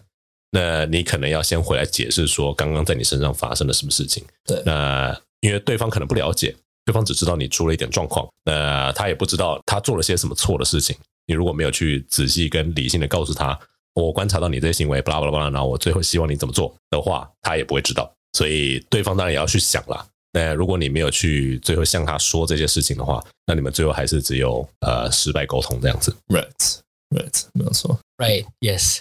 [0.52, 4.24] 那你可能要先回来解释说，刚刚在你身上发生了什么事情。
[4.46, 6.56] 对，那因为对方可能不了解。
[6.86, 10.96] 对方只知道你出了一点状况，呃，他也不知道他做了些什么错的事情。
[11.28, 13.58] 你如果没有去仔细跟理性的告诉他，
[13.94, 18.12] 我观察到你这些行为，巴拉巴拉巴拉，然后我最后希望你怎么做的话，他也不会知道。
[18.34, 20.06] 所以对方当然也要去想了。
[20.32, 26.16] 那如果你没有去最后向他说这些事情的话，那你们最后还是只有呃失败沟通这样子。
[26.28, 28.00] Right，right，没有错。
[28.18, 29.00] Right，yes。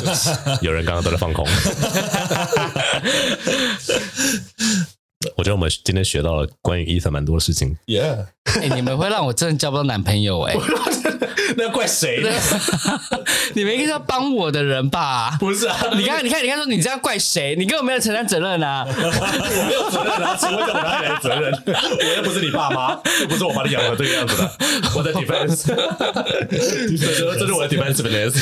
[0.62, 1.46] 有人刚刚都在放空。
[5.36, 7.76] 我觉得我们今天学到了关于 Ethan 蛮多的事情。
[7.86, 10.60] Yeah， 哎、欸，你们会让我真的交不到男朋友哎、欸，
[11.58, 12.30] 那要怪谁呢？
[13.54, 15.36] 你们应该是要帮我的人吧？
[15.40, 17.56] 不是啊，你看，你看，你看，说你这样怪谁？
[17.58, 18.86] 你根本没有承担责任啊！
[18.86, 18.92] 我
[19.66, 21.52] 没有责任啊，请问我哪里来的责任？
[21.66, 22.92] 我又不是你爸妈，
[23.22, 24.48] 又不是我把你养成这个样子的。
[24.94, 25.66] 我的 defense，
[26.48, 28.38] 这是我的 defense，defense。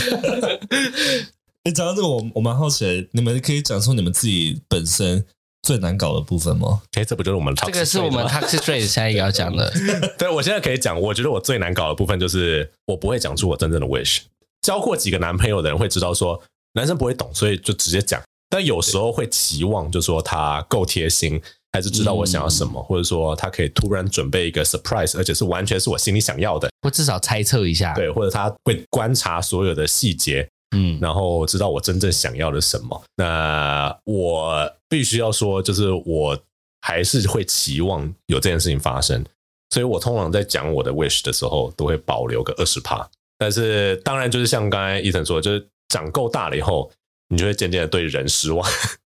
[1.65, 5.25] 哎，讲到这个，我我蛮好奇的，你们可以讲出你们自己本身
[5.67, 6.81] 最难搞的部分吗？
[6.93, 9.73] 哎，这不就是我们这个是我们 Toxic Trait 下一个要讲的。
[10.17, 14.21] 对，我现在可以讲，我觉得我最难搞的部分就是我不会讲出我真正的 wish。
[14.63, 16.41] 交过几个男朋友的人会知道说，
[16.75, 18.23] 男生不会懂，所以就直接讲。
[18.49, 21.43] 但有时候会期望，就说他够贴心，
[21.73, 33.03] 还是知道我想要什么，嗯、或者说他可以突然准备一个 surprise，而且是完全是我心里想要的，或至少猜测一下，对，或者他会观察所有的细节，嗯，然后知道我真正想要的什么。
[33.17, 36.39] 那我必须要说，就是我
[36.81, 39.25] 还是会期望有这件事情发生，
[39.71, 43.09] 所以我通常在讲我的 wish 的时候，都会保留个二十趴。
[43.39, 46.91] 但是当然，就是像刚才 Ethan 说，就是长够大了以后。
[47.29, 48.65] 你就会渐渐的对人失望，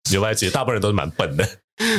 [0.10, 1.46] 你会发现其实大部分人都是蛮笨的，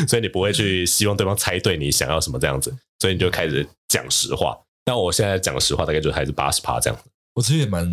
[0.08, 4.58] 所以你不会去希望对方猜对你想要什么这样子，所以你就开始讲实话。
[4.82, 7.04] 但我现在讲实话，大概就还是八十趴这样子。
[7.34, 7.86] 我其实也蛮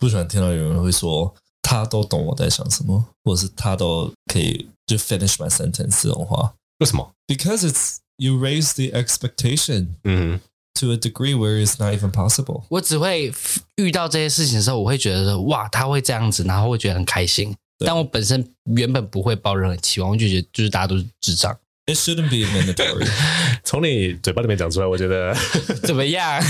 [0.00, 1.32] 不喜欢听到有人会说
[1.62, 6.54] 他都懂我在想什么，或者是他都可以就 finish my sentence 这种话。
[6.78, 9.88] 为什么？Because it's you raise the expectation.
[10.02, 10.40] 嗯。
[10.74, 12.62] To a degree where it's not even possible。
[12.70, 13.30] 我只会
[13.76, 17.54] 遇到这些事情的时候，我会觉得说哇，他会这样子，然后会觉得很开心。
[17.84, 21.54] 但我本身原本不会抱任何期望，我就觉得就是大家都是智障。
[21.90, 23.08] It shouldn't be mandatory。
[23.64, 25.34] 从你嘴巴里面讲出来，我觉得
[25.82, 26.40] 怎么样？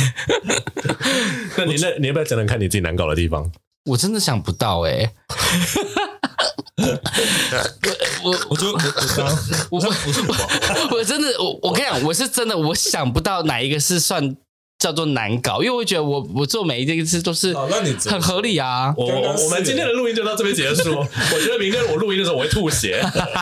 [1.57, 3.51] 那你那你要不要讲讲看你自己难搞的地方？
[3.87, 5.11] 我真的想不到哎、欸。
[8.23, 8.79] 我我我就我
[9.71, 14.37] 我我我真的我我跟你讲，我是真的我想不到哪一个是算
[14.81, 17.55] 叫做难搞，因为我觉得我我做每一件事都是
[18.07, 18.93] 很合理啊。
[18.97, 20.97] 我我们今天的录音就到这边结束。
[20.99, 23.01] 我觉得明天我录音的时候我会吐血。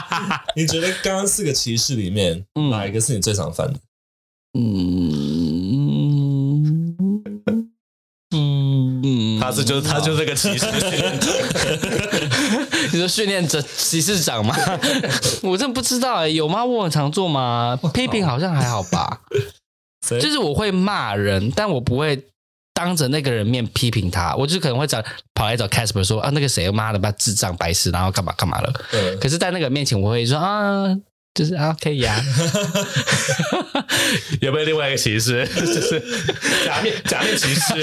[0.56, 3.78] 你觉得刚刚四个骑士里面哪一个是你最常犯的？
[4.58, 5.38] 嗯。
[9.40, 11.30] 他是就是他就是个骑士训练者，
[12.92, 14.54] 你说训练者骑士长吗？
[15.42, 16.62] 我真的不知道哎、欸，有吗？
[16.64, 17.78] 我很常做吗？
[17.94, 19.20] 批评好像还好吧，
[20.00, 22.22] 就是我会骂人，但我不会
[22.72, 25.02] 当着那个人面批评他，我就可能会找
[25.34, 28.72] 跑来找 Casper 说啊，那个谁妈的，把智障白痴，然后干嘛干嘛了。
[29.20, 30.96] 可是，在那个面前，我会说啊。
[31.34, 32.20] 就是啊，可以呀。
[34.40, 35.46] 有没有另外一个歧视？
[35.54, 36.02] 就是
[36.64, 37.80] 假面 假面骑士，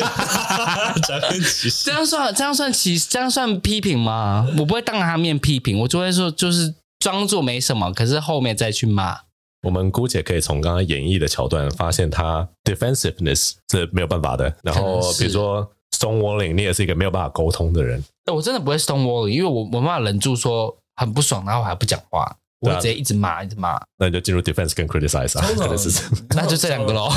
[1.08, 1.86] 假面骑士。
[1.86, 4.46] 这样算这样算歧这样算批评吗？
[4.58, 9.20] 我不会当着他面批评，我就会说就是装作没什么，可是后面再去骂。
[9.66, 14.54] 我们姑且可以从刚刚演绎的桥段发现，他 defensiveness 是没有办法的。
[14.62, 18.04] 然后比如说 stonewalling，你也是一个没有办法沟通的人。
[18.32, 22.38] 我真的不会 stonewalling，因为我我没办法忍住说很不爽，然后我还不讲话。
[22.62, 23.80] 我直接一直骂，一直骂。
[24.00, 26.02] 那你就进入 defense 跟 criticize 啊，可能是
[26.36, 27.10] 那就这两个喽。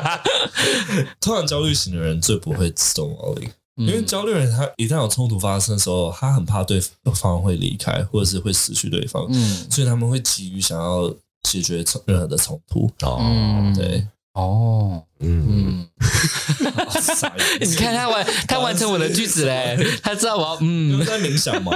[1.20, 6.80] 通常焦虑型的人最不会 stonewalling，因为焦虑人他一旦有冲突发生的时候，他很怕对
[7.14, 11.12] 方会离开，或者是会失去对方，嗯，所以他们会急于想要
[11.46, 12.90] 解决任何的冲突。
[13.00, 14.06] 哦，对。
[14.32, 15.86] 哦，嗯，
[17.60, 21.72] 你看他完，他完成我的句子嘞， 他知道我要，嗯，在冥想吗？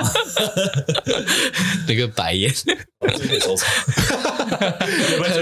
[1.89, 2.53] 那个白眼，
[3.01, 3.09] 很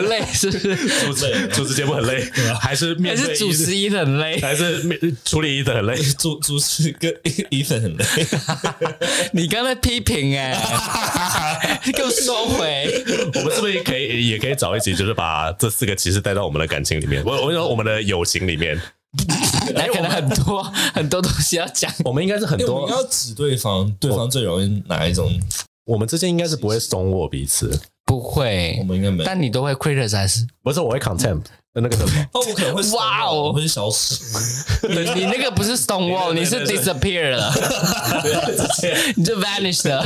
[0.09, 0.77] 累，是不是？
[1.07, 2.25] 主持主持节目很累，
[2.61, 5.97] 还是面还是主持一的很累，还是面处理一的很累？
[6.17, 7.13] 主主持跟
[7.51, 8.05] 一的很累。
[9.33, 10.57] 你刚才批评哎，
[11.93, 13.05] 给我收回。
[13.35, 17.23] 我们是不是可以也可以找一集，就是把这四个骑士带到我们的感情里面？
[17.25, 18.80] 我我跟你说，我们的友情里面，
[19.74, 20.62] 那可能很多
[20.95, 21.91] 很多东西要讲。
[22.05, 25.32] 我们应该是很多要指对方，对方最容易哪一种？
[25.86, 28.76] 我们之间应该是不会松握彼此，不会。
[28.80, 30.80] 我们应该没，但你都会 criticize，不是？
[30.80, 32.26] 我会 contempt 那个什么？
[32.34, 34.16] 哦，我可能会哇哦，我会消失。
[34.89, 37.53] 你你那个不是 stonewall，你是 disappear 了，
[39.16, 40.05] 你就 vanished 了。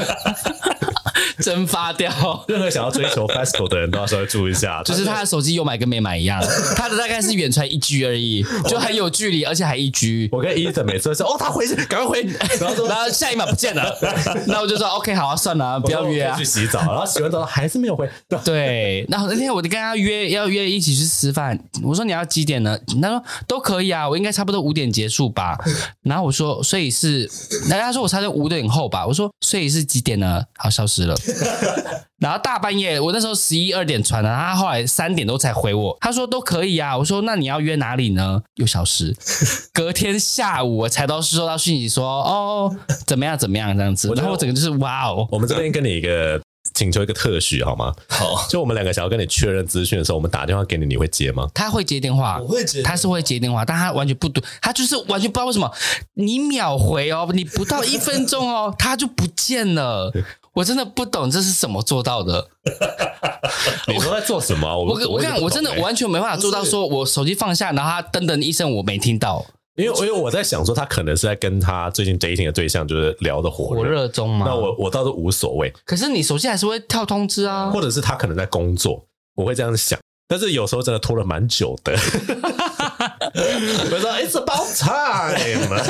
[1.41, 2.13] 蒸发掉。
[2.49, 6.43] 任何想要追求 FESCO 的人都要稍微注意一下， 就是他的手机有买跟没买一样，
[6.77, 10.29] 他的大概是远传一 G 而已，就很有距离，而且还一 G。
[10.33, 12.23] 我跟 Ethan 每次都说哦，他回去，赶快回，
[12.61, 13.97] 然后说，然后下一秒不见了，
[14.47, 18.09] 那我就说 OK 好啊，算了，不要约啊，去洗澡，然后洗完澡还是没有回。
[18.45, 22.79] 对，然后那天我就跟他约要约一起去吃饭，我说你要几点呢？
[23.01, 25.59] 他说都可以啊，我应该差不多五点结束吧。
[26.03, 27.31] 然后我说所以是，
[27.69, 29.07] 那他说我差不多五点后吧。
[29.07, 30.43] 我说所以是几点呢？
[30.57, 31.15] 好，消失了。
[32.19, 35.97] 然后大半夜，我那时候十一二点传的，他后来三点多才回我。
[36.01, 38.43] 他说都可以啊，我说那你要约哪里呢？
[38.55, 39.15] 又消失。
[39.75, 44.13] 隔天下午我才都收到讯息说哦怎么样怎么样这样子。
[44.15, 46.41] 然后我整个就是哇哦，我们这边跟你一个
[46.75, 47.93] 请求一个特许好吗？
[48.09, 51.49] 好，就我们两个想要跟你确认资讯的时候，我们打电话给你，你会接吗？
[51.53, 55.71] 他会接电话，我会接，他是会接电话，但他完全不读，他就是完全不知道为什么
[56.15, 60.13] 你秒回哦，你不到一分钟哦，他就不见了。
[60.55, 62.49] 我真的不懂这是怎么做到的。
[63.89, 64.69] 你说在做什么？
[64.69, 69.45] 我 我我看我真的完全没办法做到，说我手机放下，然后他噔噔一声我没听到。
[69.77, 74.45] 因为因为我在想说，他可能是在跟他最近 dating 的对象就是聊得火火热中嘛。
[74.47, 75.73] 那我我倒是无所谓。
[75.87, 79.99] 可是你手机还是会跳通知啊，或者是他可能在工作，我会这样想。
[80.29, 81.93] 但是有时候真的拖了蛮久的。
[83.35, 85.83] 我说 It's about time。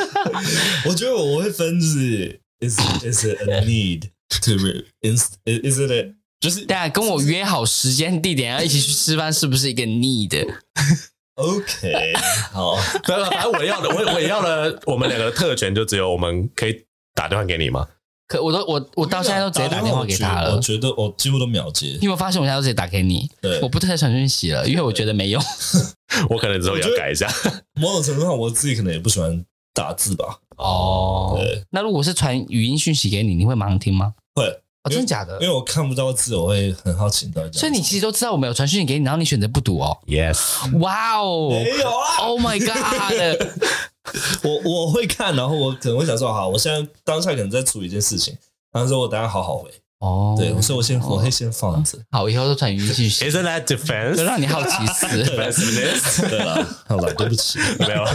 [0.86, 4.10] 我觉得我会分就是 Is is it a need
[4.40, 4.52] to
[5.02, 10.52] is is it a 就是大家跟我约好时间地点要一起去吃饭，是不是一个 need？OK，
[12.52, 12.74] 好，
[13.04, 17.86] 反正我要的，我我也要的，我们两个的特权就只有我们可以打电话给你吗？
[18.28, 20.56] 可我都我我到现在都直接打电话给他了。
[20.56, 21.88] 我觉得我几乎都秒接。
[21.88, 23.30] 你有没有发现我现在都直接打给你？
[23.42, 25.42] 对，我不太传讯息了，因为我觉得没用。
[26.30, 27.30] 我可能之后也要改一下。
[27.74, 30.38] 某种程度上，我自己可能也不喜欢打字吧。
[30.56, 31.62] 哦，对。
[31.70, 34.14] 那如果是传语音讯息给你，你会马上听吗？
[34.34, 34.44] 会。
[34.84, 35.34] 哦，真的假的？
[35.40, 37.40] 因为我看不到字，我会很好奇到。
[37.52, 39.96] 所以你其实都知道我没有传讯息给你，然后你选择不读哦。
[40.08, 40.36] Yes。
[40.80, 42.74] 哇哦，没有啊！Oh my god！
[44.42, 48.36] 我我会看，然后我可能会想说，好，我现在当下可能在处理一件事情，
[48.72, 49.70] 然后说我等下好好回。
[50.00, 51.96] 哦，对，所以我先我会先放着。
[52.10, 53.24] 好，以后都传语音讯息。
[53.24, 54.16] Isn't that defense？
[54.16, 55.06] 就让你好奇死。
[56.28, 58.04] 对了，好了，对不起，没有。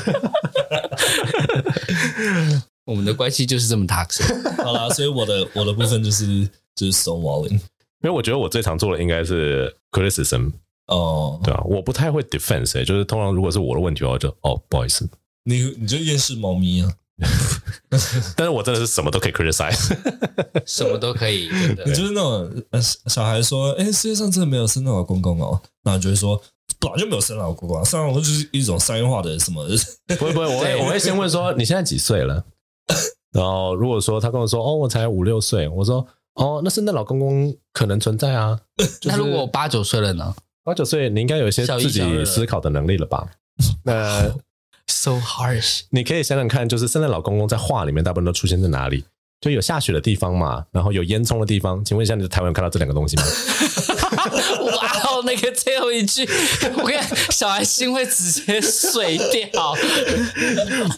[2.88, 4.26] 我们的关系就是这么 toxic。
[4.66, 6.50] 好了，所以我的我的部分就是。
[6.78, 7.60] 就是 stonewalling，因
[8.04, 10.52] 为我觉得我最常做的应该是 criticism
[10.86, 15.10] 哦，对啊，我不太会 defense，、欸、就是通常如果是我的问题的话，就哦不好意思，
[15.46, 16.94] 你你就厌世猫咪啊，
[18.38, 19.92] 但是我真的是什么都可以 criticize，
[20.68, 21.50] 什么都可以，
[21.84, 22.64] 你就是那种
[23.08, 26.40] 小孩说，哎、欸，世界上真的没有圣诞老公公哦，那你就会说，
[26.80, 29.68] 本来就没有圣诞老公公，圣诞老公公就是一种商业化的什么，
[30.20, 32.46] 不会不会，我会我会先问说你现在几岁了，
[33.34, 36.06] 然后如果说他跟我说，哦，我才五六岁，我说。
[36.40, 38.60] 哦，那圣诞老公公可能存在啊。
[39.02, 40.36] 就是、那如果我八九岁了呢？
[40.64, 43.28] 八九岁，你应该有一些自己思考的能力了吧？
[43.84, 44.30] 那
[44.86, 49.04] so harsh，你可以想想看，就是圣诞老公公在画里面大部分都出现在哪里？
[49.42, 51.84] 就有下雪的地方嘛，然后有烟囱的地方。
[51.84, 53.24] 请问一下，你在台湾有看到这两个东西吗？
[54.12, 56.28] 哇哦，那个最后一句，
[56.78, 59.76] 我看小孩心会直接碎掉。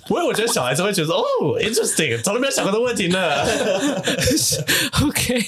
[0.07, 1.23] 不会，我觉得小孩子会觉得哦
[1.59, 3.19] ，interesting，从来没有想过的问题呢。
[5.03, 5.45] OK，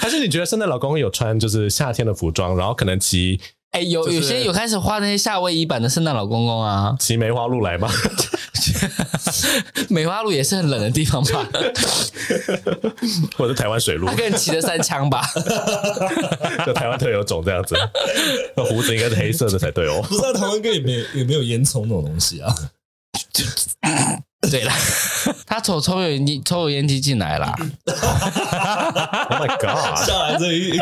[0.00, 3.40] 还是你觉得圣诞老公公有穿就是夏天的服装，然后可能骑？
[3.72, 7.90] 哎，有有些有开始画那些夏威夷版的圣诞老公公啊，骑梅花鹿来吗？
[9.88, 11.48] 梅花鹿也是很冷的地方吧？
[13.36, 14.06] 或者台湾水鹿？
[14.08, 15.22] 他可能骑了三枪吧？
[16.66, 17.74] 就台湾特有种这样子，
[18.56, 20.02] 那胡子应该是黑色的才对哦。
[20.08, 22.54] 不知道台湾哥有没也没有烟囱那种东西啊。
[24.50, 24.72] 对了，
[25.46, 27.52] 他抽抽油烟抽油烟机进来了。
[29.28, 30.06] Oh my god！
[30.06, 30.78] 下来这一，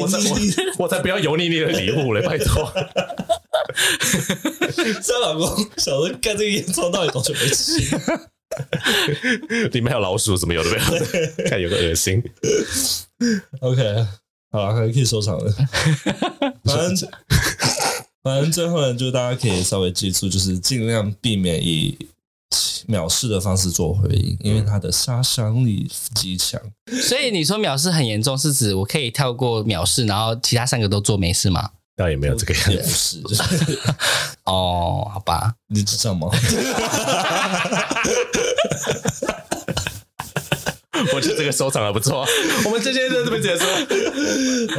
[0.00, 0.36] 我才我，
[0.78, 2.72] 我才不要油腻腻的礼物嘞，拜托。
[5.02, 7.80] 这老公小时候干这个烟囱到底多久没吃？
[9.72, 10.82] 里面还有老鼠什么有的没有？
[11.48, 12.22] 看有个恶心。
[13.60, 14.06] OK，
[14.50, 15.52] 好了，可以可以收场了。
[16.64, 17.08] 反正
[18.22, 21.96] 反正最后呢，就大家可以稍微记住，就是尽量避免以。
[22.88, 26.60] 藐视的方式做回应，因为它的杀伤力极强。
[27.02, 31.70] 所以你说藐视很严重，是指我可以跳过藐视，然后其他三个都做没事吗？
[31.96, 33.22] 倒也没有这个样子。
[34.44, 36.28] 哦，好吧，你知道吗？
[41.14, 42.26] 我觉得这个收场还不错，
[42.64, 43.64] 我们今天就这么结束。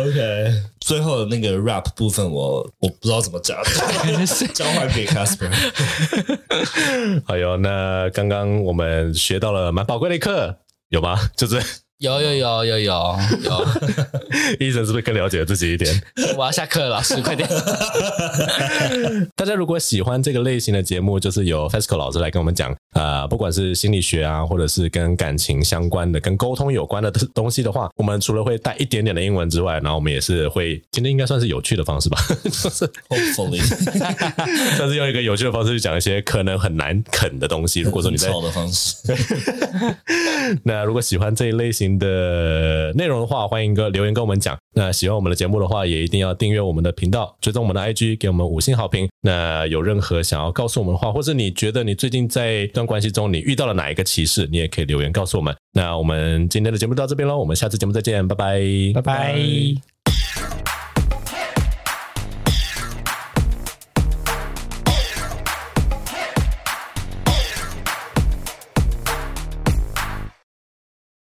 [0.01, 3.57] OK，最后的那个 rap 部分我，我我不知道怎么讲，
[4.53, 5.49] 交换给 Casper。
[7.27, 10.55] 哎呦，那刚刚我们学到了蛮宝贵的一课，
[10.89, 11.17] 有吗？
[11.35, 11.59] 就是。
[11.99, 13.67] 有有有有有有，
[14.57, 16.01] 医生是不是更了解自己一点？
[16.37, 17.45] 我要下课了，老师快点！
[19.35, 33.59] 大家如果喜欢这个类型的节目，就是由 FESCO 老师来跟我们讲啊、呃，不管是心理学啊，或者是跟感情相关的、跟沟通有关的东西的话，我们除了会带一点点的英文之外，然后我们也是会今天应该算是有趣的方式吧，就是 hopefully，
[34.79, 37.81] 但是用一个有趣的方式去讲一些可能很难啃的东西。
[37.81, 38.95] 如果说你在的方式，
[40.63, 41.88] 那如果喜欢这一类型。
[41.97, 44.57] 的内容的话，欢迎跟留言跟我们讲。
[44.75, 49.09] 那喜欢我们的节目的话，也一定要订阅我们的频道，追踪我们的 IG，给我们五星好评。
[49.21, 55.55] 那有任何想要告诉我们的话，或者你觉得你最近在一段关系中你遇到了哪一个歧视，你也可以留言告诉我们。
[55.73, 58.61] 那我们今天的节目到这边喽，我们下次节目再见，拜拜，
[58.93, 59.98] 拜拜。